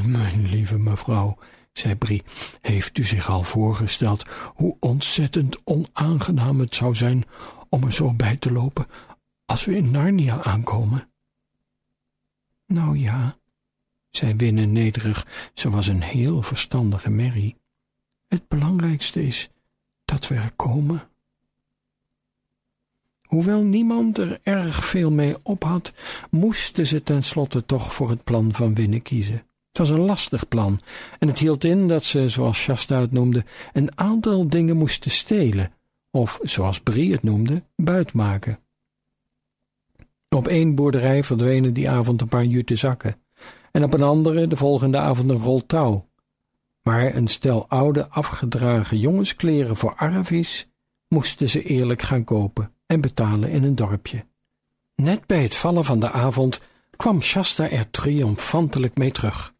Mijn 0.04 0.48
lieve 0.48 0.78
mevrouw, 0.78 1.38
zei 1.72 1.94
Brie, 1.96 2.22
heeft 2.60 2.98
u 2.98 3.04
zich 3.04 3.28
al 3.28 3.42
voorgesteld 3.42 4.28
hoe 4.54 4.76
ontzettend 4.80 5.60
onaangenaam 5.64 6.60
het 6.60 6.74
zou 6.74 6.94
zijn 6.94 7.24
om 7.68 7.84
er 7.84 7.92
zo 7.92 8.12
bij 8.12 8.36
te 8.36 8.52
lopen 8.52 8.86
als 9.44 9.64
we 9.64 9.76
in 9.76 9.90
Narnia 9.90 10.42
aankomen? 10.42 11.09
Nou 12.72 12.98
ja, 12.98 13.36
zei 14.10 14.34
Winne 14.34 14.64
nederig, 14.64 15.50
ze 15.54 15.70
was 15.70 15.86
een 15.86 16.02
heel 16.02 16.42
verstandige 16.42 17.10
Mary. 17.10 17.56
Het 18.28 18.48
belangrijkste 18.48 19.26
is 19.26 19.50
dat 20.04 20.28
we 20.28 20.34
er 20.34 20.52
komen. 20.56 21.08
Hoewel 23.22 23.62
niemand 23.62 24.18
er 24.18 24.38
erg 24.42 24.84
veel 24.84 25.10
mee 25.10 25.34
op 25.42 25.62
had, 25.64 25.94
moesten 26.30 26.86
ze 26.86 27.02
tenslotte 27.02 27.66
toch 27.66 27.94
voor 27.94 28.10
het 28.10 28.24
plan 28.24 28.52
van 28.52 28.74
Winne 28.74 29.00
kiezen. 29.00 29.46
Het 29.68 29.78
was 29.78 29.90
een 29.90 30.00
lastig 30.04 30.48
plan, 30.48 30.80
en 31.18 31.28
het 31.28 31.38
hield 31.38 31.64
in 31.64 31.88
dat 31.88 32.04
ze, 32.04 32.28
zoals 32.28 32.58
Shasta 32.58 33.00
het 33.00 33.12
noemde, 33.12 33.44
een 33.72 33.98
aantal 33.98 34.48
dingen 34.48 34.76
moesten 34.76 35.10
stelen, 35.10 35.72
of, 36.10 36.38
zoals 36.42 36.80
Brie 36.80 37.12
het 37.12 37.22
noemde, 37.22 37.62
buitmaken. 37.76 38.58
Op 40.36 40.48
één 40.48 40.74
boerderij 40.74 41.24
verdwenen 41.24 41.72
die 41.72 41.90
avond 41.90 42.20
een 42.20 42.28
paar 42.28 42.44
jute 42.44 42.74
zakken, 42.76 43.16
en 43.72 43.84
op 43.84 43.94
een 43.94 44.02
andere 44.02 44.46
de 44.46 44.56
volgende 44.56 44.98
avond 44.98 45.30
een 45.30 45.38
rol 45.38 45.66
touw. 45.66 46.08
Maar 46.82 47.14
een 47.14 47.28
stel 47.28 47.68
oude 47.68 48.08
afgedragen 48.08 48.98
jongenskleren 48.98 49.76
voor 49.76 49.94
Aravis 49.96 50.68
moesten 51.08 51.48
ze 51.48 51.62
eerlijk 51.62 52.02
gaan 52.02 52.24
kopen 52.24 52.72
en 52.86 53.00
betalen 53.00 53.50
in 53.50 53.62
een 53.62 53.74
dorpje. 53.74 54.24
Net 54.94 55.26
bij 55.26 55.42
het 55.42 55.54
vallen 55.54 55.84
van 55.84 56.00
de 56.00 56.10
avond 56.10 56.62
kwam 56.96 57.22
Shasta 57.22 57.68
er 57.68 57.90
triomfantelijk 57.90 58.98
mee 58.98 59.12
terug. 59.12 59.54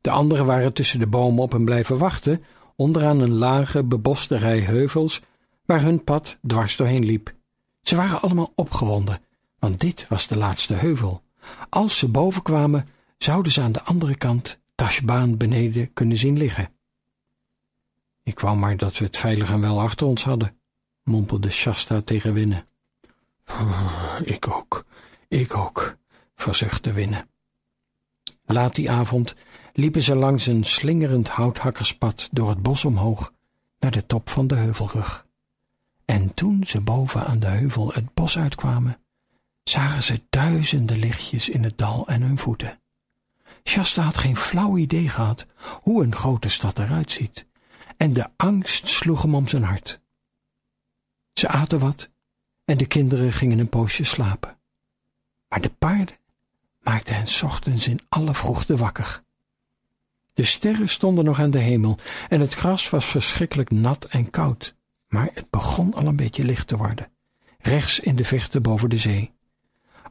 De 0.00 0.10
anderen 0.10 0.46
waren 0.46 0.72
tussen 0.72 0.98
de 0.98 1.06
bomen 1.06 1.42
op 1.42 1.52
hem 1.52 1.64
blijven 1.64 1.98
wachten, 1.98 2.42
onderaan 2.76 3.20
een 3.20 3.34
lage, 3.34 3.84
beboste 3.84 4.36
rij 4.36 4.60
heuvels, 4.60 5.22
waar 5.64 5.82
hun 5.82 6.04
pad 6.04 6.38
dwars 6.46 6.76
doorheen 6.76 7.04
liep. 7.04 7.34
Ze 7.82 7.96
waren 7.96 8.22
allemaal 8.22 8.52
opgewonden, 8.54 9.20
want 9.60 9.78
dit 9.78 10.08
was 10.08 10.26
de 10.26 10.36
laatste 10.36 10.74
heuvel. 10.74 11.22
Als 11.68 11.98
ze 11.98 12.08
boven 12.08 12.42
kwamen, 12.42 12.88
zouden 13.18 13.52
ze 13.52 13.60
aan 13.60 13.72
de 13.72 13.82
andere 13.82 14.16
kant 14.16 14.60
Tashbaan 14.74 15.36
beneden 15.36 15.92
kunnen 15.92 16.16
zien 16.16 16.38
liggen. 16.38 16.72
Ik 18.22 18.40
wou 18.40 18.56
maar 18.56 18.76
dat 18.76 18.98
we 18.98 19.04
het 19.04 19.16
veilig 19.16 19.50
en 19.50 19.60
wel 19.60 19.80
achter 19.80 20.06
ons 20.06 20.24
hadden, 20.24 20.60
mompelde 21.02 21.50
Shasta 21.50 22.00
tegen 22.00 22.32
Winne. 22.32 22.64
Ik 24.24 24.48
ook, 24.48 24.84
ik 25.28 25.54
ook, 25.56 25.96
verzuchtte 26.34 26.92
Winne. 26.92 27.26
Laat 28.44 28.74
die 28.74 28.90
avond 28.90 29.36
liepen 29.72 30.02
ze 30.02 30.16
langs 30.16 30.46
een 30.46 30.64
slingerend 30.64 31.28
houthakkerspad 31.28 32.28
door 32.32 32.48
het 32.48 32.62
bos 32.62 32.84
omhoog 32.84 33.32
naar 33.78 33.90
de 33.90 34.06
top 34.06 34.28
van 34.28 34.46
de 34.46 34.54
heuvelrug. 34.54 35.26
En 36.04 36.34
toen 36.34 36.64
ze 36.66 36.80
boven 36.80 37.26
aan 37.26 37.38
de 37.38 37.46
heuvel 37.46 37.92
het 37.92 38.14
bos 38.14 38.38
uitkwamen, 38.38 39.00
zagen 39.70 40.02
ze 40.02 40.22
duizenden 40.30 40.98
lichtjes 40.98 41.48
in 41.48 41.62
het 41.62 41.78
dal 41.78 42.08
en 42.08 42.22
hun 42.22 42.38
voeten. 42.38 42.80
Shasta 43.64 44.02
had 44.02 44.18
geen 44.18 44.36
flauw 44.36 44.76
idee 44.76 45.08
gehad 45.08 45.46
hoe 45.82 46.04
een 46.04 46.14
grote 46.14 46.48
stad 46.48 46.78
eruit 46.78 47.12
ziet, 47.12 47.46
en 47.96 48.12
de 48.12 48.28
angst 48.36 48.88
sloeg 48.88 49.22
hem 49.22 49.34
om 49.34 49.48
zijn 49.48 49.62
hart. 49.62 50.00
Ze 51.32 51.48
aten 51.48 51.78
wat 51.78 52.10
en 52.64 52.78
de 52.78 52.86
kinderen 52.86 53.32
gingen 53.32 53.58
een 53.58 53.68
poosje 53.68 54.04
slapen. 54.04 54.58
Maar 55.48 55.60
de 55.60 55.70
paarden 55.70 56.16
maakten 56.80 57.14
hen 57.14 57.44
ochtends 57.44 57.88
in 57.88 58.00
alle 58.08 58.34
vroegte 58.34 58.76
wakker. 58.76 59.22
De 60.34 60.44
sterren 60.44 60.88
stonden 60.88 61.24
nog 61.24 61.40
aan 61.40 61.50
de 61.50 61.58
hemel 61.58 61.98
en 62.28 62.40
het 62.40 62.54
gras 62.54 62.90
was 62.90 63.04
verschrikkelijk 63.04 63.70
nat 63.70 64.04
en 64.04 64.30
koud, 64.30 64.76
maar 65.08 65.30
het 65.34 65.50
begon 65.50 65.94
al 65.94 66.06
een 66.06 66.16
beetje 66.16 66.44
licht 66.44 66.66
te 66.66 66.76
worden, 66.76 67.12
rechts 67.58 68.00
in 68.00 68.16
de 68.16 68.24
vechten 68.24 68.62
boven 68.62 68.90
de 68.90 68.98
zee. 68.98 69.38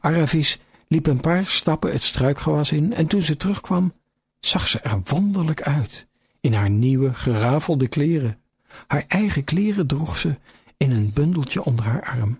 Aravis 0.00 0.58
liep 0.88 1.06
een 1.06 1.20
paar 1.20 1.46
stappen 1.46 1.92
het 1.92 2.02
struikgewas 2.02 2.72
in 2.72 2.94
en 2.94 3.06
toen 3.06 3.22
ze 3.22 3.36
terugkwam, 3.36 3.92
zag 4.40 4.68
ze 4.68 4.80
er 4.80 5.00
wonderlijk 5.04 5.62
uit 5.62 6.06
in 6.40 6.52
haar 6.52 6.70
nieuwe 6.70 7.14
gerafelde 7.14 7.88
kleren. 7.88 8.38
Haar 8.86 9.04
eigen 9.08 9.44
kleren 9.44 9.86
droeg 9.86 10.18
ze 10.18 10.38
in 10.76 10.90
een 10.90 11.10
bundeltje 11.14 11.64
onder 11.64 11.84
haar 11.84 12.02
arm. 12.02 12.38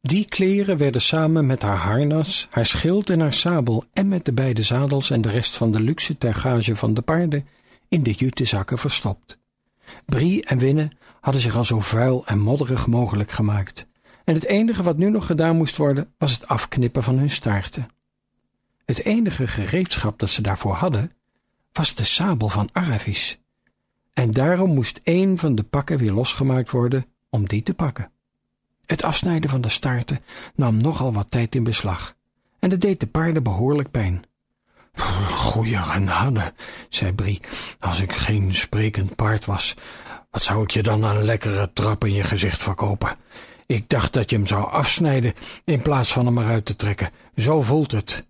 Die 0.00 0.24
kleren 0.24 0.76
werden 0.76 1.00
samen 1.00 1.46
met 1.46 1.62
haar 1.62 1.76
harnas, 1.76 2.48
haar 2.50 2.66
schild 2.66 3.10
en 3.10 3.20
haar 3.20 3.32
sabel 3.32 3.84
en 3.92 4.08
met 4.08 4.24
de 4.24 4.32
beide 4.32 4.62
zadels 4.62 5.10
en 5.10 5.20
de 5.20 5.30
rest 5.30 5.56
van 5.56 5.70
de 5.70 5.80
luxe 5.80 6.18
tergage 6.18 6.76
van 6.76 6.94
de 6.94 7.02
paarden 7.02 7.46
in 7.88 8.02
de 8.02 8.12
jutezakken 8.12 8.78
verstopt. 8.78 9.38
Brie 10.04 10.44
en 10.44 10.58
Winne 10.58 10.90
hadden 11.20 11.42
zich 11.42 11.56
al 11.56 11.64
zo 11.64 11.80
vuil 11.80 12.26
en 12.26 12.38
modderig 12.38 12.86
mogelijk 12.86 13.30
gemaakt, 13.30 13.86
en 14.24 14.34
het 14.34 14.44
enige 14.44 14.82
wat 14.82 14.96
nu 14.96 15.10
nog 15.10 15.26
gedaan 15.26 15.56
moest 15.56 15.76
worden 15.76 16.14
was 16.18 16.32
het 16.32 16.48
afknippen 16.48 17.02
van 17.02 17.18
hun 17.18 17.30
staarten. 17.30 17.88
Het 18.84 19.04
enige 19.04 19.46
gereedschap 19.46 20.18
dat 20.18 20.28
ze 20.28 20.42
daarvoor 20.42 20.74
hadden 20.74 21.12
was 21.72 21.94
de 21.94 22.04
sabel 22.04 22.48
van 22.48 22.68
Aravis, 22.72 23.40
en 24.12 24.30
daarom 24.30 24.74
moest 24.74 25.00
een 25.04 25.38
van 25.38 25.54
de 25.54 25.62
pakken 25.62 25.98
weer 25.98 26.12
losgemaakt 26.12 26.70
worden 26.70 27.06
om 27.30 27.48
die 27.48 27.62
te 27.62 27.74
pakken. 27.74 28.10
Het 28.86 29.02
afsnijden 29.02 29.50
van 29.50 29.60
de 29.60 29.68
staarten 29.68 30.20
nam 30.54 30.76
nogal 30.76 31.12
wat 31.12 31.30
tijd 31.30 31.54
in 31.54 31.64
beslag, 31.64 32.16
en 32.58 32.70
het 32.70 32.80
deed 32.80 33.00
de 33.00 33.06
paarden 33.06 33.42
behoorlijk 33.42 33.90
pijn. 33.90 34.24
Goeie 35.52 35.76
genade, 35.76 36.52
zei 36.88 37.12
Brie, 37.12 37.40
als 37.78 38.00
ik 38.00 38.12
geen 38.12 38.54
sprekend 38.54 39.16
paard 39.16 39.44
was, 39.44 39.74
wat 40.30 40.42
zou 40.42 40.62
ik 40.62 40.70
je 40.70 40.82
dan 40.82 41.04
een 41.04 41.22
lekkere 41.22 41.70
trap 41.72 42.04
in 42.04 42.12
je 42.12 42.24
gezicht 42.24 42.62
verkopen? 42.62 43.16
Ik 43.66 43.88
dacht 43.88 44.12
dat 44.12 44.30
je 44.30 44.36
hem 44.36 44.46
zou 44.46 44.70
afsnijden 44.70 45.34
in 45.64 45.82
plaats 45.82 46.12
van 46.12 46.26
hem 46.26 46.38
eruit 46.38 46.64
te 46.64 46.76
trekken. 46.76 47.10
Zo 47.36 47.62
voelt 47.62 47.92
het. 47.92 48.24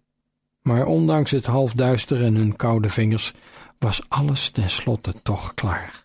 Maar 0.62 0.86
ondanks 0.86 1.30
het 1.30 1.46
halfduister 1.46 2.24
en 2.24 2.34
hun 2.34 2.56
koude 2.56 2.88
vingers 2.88 3.32
was 3.78 4.02
alles 4.08 4.50
tenslotte 4.50 5.12
toch 5.22 5.54
klaar. 5.54 6.04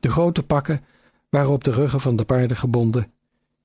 De 0.00 0.10
grote 0.10 0.42
pakken 0.42 0.84
waren 1.28 1.50
op 1.50 1.64
de 1.64 1.70
ruggen 1.70 2.00
van 2.00 2.16
de 2.16 2.24
paarden 2.24 2.56
gebonden. 2.56 3.12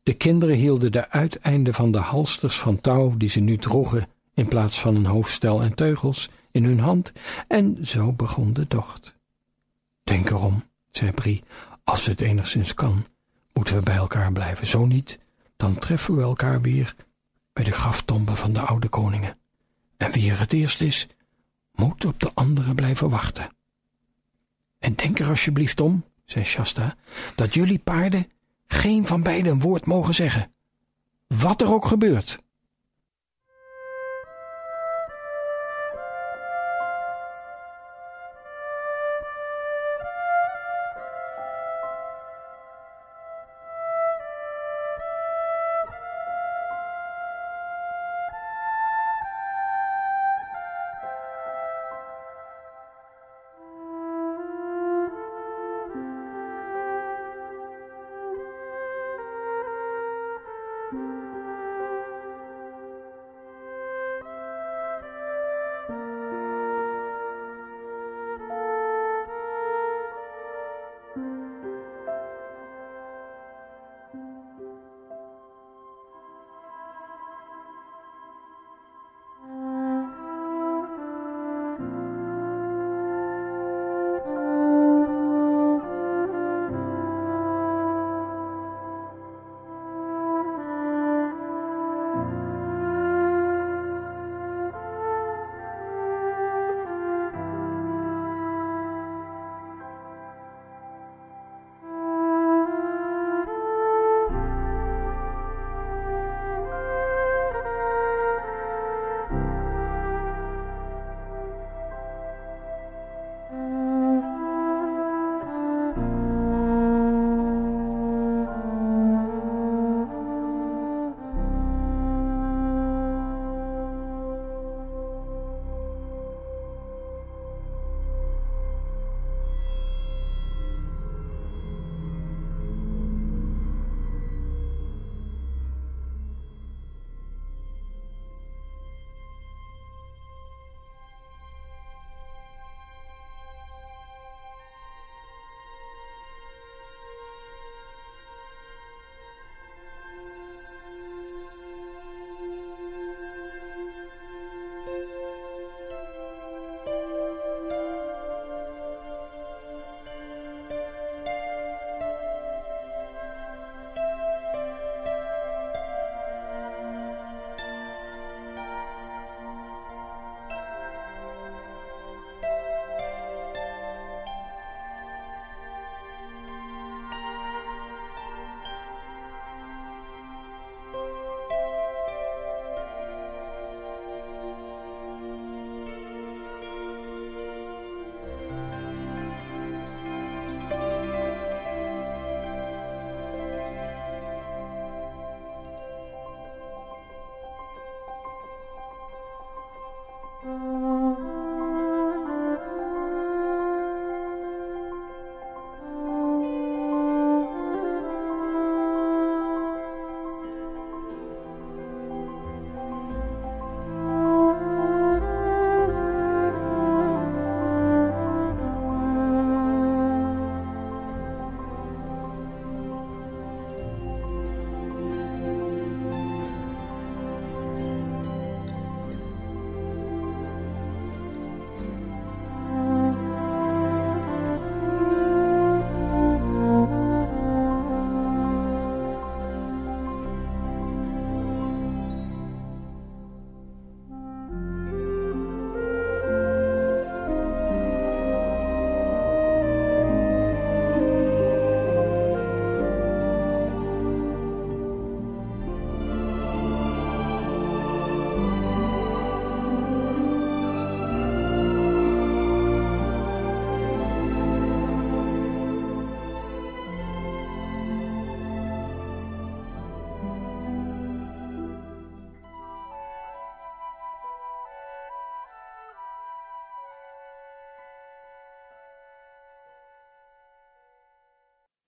De 0.04 0.14
kinderen 0.14 0.56
hielden 0.56 0.92
de 0.92 1.10
uiteinden 1.10 1.74
van 1.74 1.92
de 1.92 1.98
halsters 1.98 2.60
van 2.60 2.82
touw 2.82 3.18
die 3.18 3.30
ze 3.30 3.40
nu 3.40 3.58
droegen 3.58 4.08
in 4.34 4.48
plaats 4.48 4.80
van 4.80 4.96
een 4.96 5.06
hoofdstel 5.06 5.62
en 5.62 5.76
teugels 5.76 6.30
in 6.52 6.64
hun 6.64 6.80
hand 6.80 7.12
en 7.48 7.78
zo 7.82 8.14
begon 8.14 8.54
de 8.54 8.68
tocht. 8.68 9.16
Denk 10.04 10.30
erom, 10.30 10.64
zei 10.92 11.12
Brie, 11.12 11.44
als 11.84 12.06
het 12.06 12.22
enigszins 12.22 12.74
kan, 12.74 13.06
moeten 13.54 13.76
we 13.76 13.82
bij 13.82 13.96
elkaar 13.96 14.32
blijven. 14.32 14.68
Zo 14.68 14.86
niet, 14.86 15.20
dan 15.58 15.76
treffen 15.76 16.16
we 16.16 16.22
elkaar 16.22 16.62
weer 16.62 16.96
bij 17.54 17.64
de 17.64 17.72
graftomben 17.72 18.38
van 18.38 18.54
de 18.54 18.60
oude 18.60 18.90
koningen. 18.90 19.38
En 19.98 20.12
wie 20.12 20.32
er 20.32 20.40
het 20.40 20.54
eerst 20.54 20.82
is, 20.82 21.08
moet 21.72 22.06
op 22.06 22.20
de 22.20 22.32
andere 22.34 22.76
blijven 22.76 23.10
wachten. 23.10 23.50
En 24.80 24.96
denk 24.96 25.20
er 25.20 25.30
alsjeblieft 25.30 25.82
om, 25.82 26.04
zei 26.26 26.46
Shasta, 26.46 26.96
dat 27.36 27.54
jullie 27.54 27.80
paarden 27.80 28.32
geen 28.68 29.08
van 29.08 29.24
beiden 29.24 29.52
een 29.52 29.60
woord 29.60 29.86
mogen 29.86 30.14
zeggen. 30.14 30.54
Wat 31.28 31.62
er 31.62 31.74
ook 31.74 31.86
gebeurt. 31.86 32.40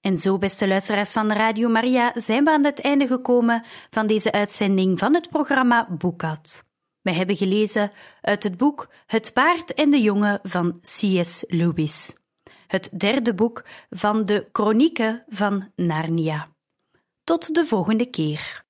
En 0.03 0.17
zo, 0.17 0.37
beste 0.37 0.67
luisteraars 0.67 1.11
van 1.11 1.31
Radio 1.31 1.69
Maria, 1.69 2.11
zijn 2.15 2.43
we 2.43 2.51
aan 2.51 2.65
het 2.65 2.81
einde 2.81 3.07
gekomen 3.07 3.63
van 3.89 4.07
deze 4.07 4.31
uitzending 4.31 4.99
van 4.99 5.13
het 5.13 5.29
programma 5.29 5.87
Boekat. 5.89 6.63
We 7.01 7.11
hebben 7.11 7.35
gelezen 7.35 7.91
uit 8.21 8.43
het 8.43 8.57
boek 8.57 8.89
Het 9.05 9.33
paard 9.33 9.73
en 9.73 9.89
de 9.89 10.01
jongen 10.01 10.39
van 10.43 10.79
C.S. 10.81 11.43
Lewis, 11.47 12.17
het 12.67 12.99
derde 12.99 13.33
boek 13.33 13.65
van 13.89 14.25
de 14.25 14.49
Chronieken 14.51 15.23
van 15.27 15.71
Narnia. 15.75 16.47
Tot 17.23 17.55
de 17.55 17.65
volgende 17.65 18.09
keer. 18.09 18.62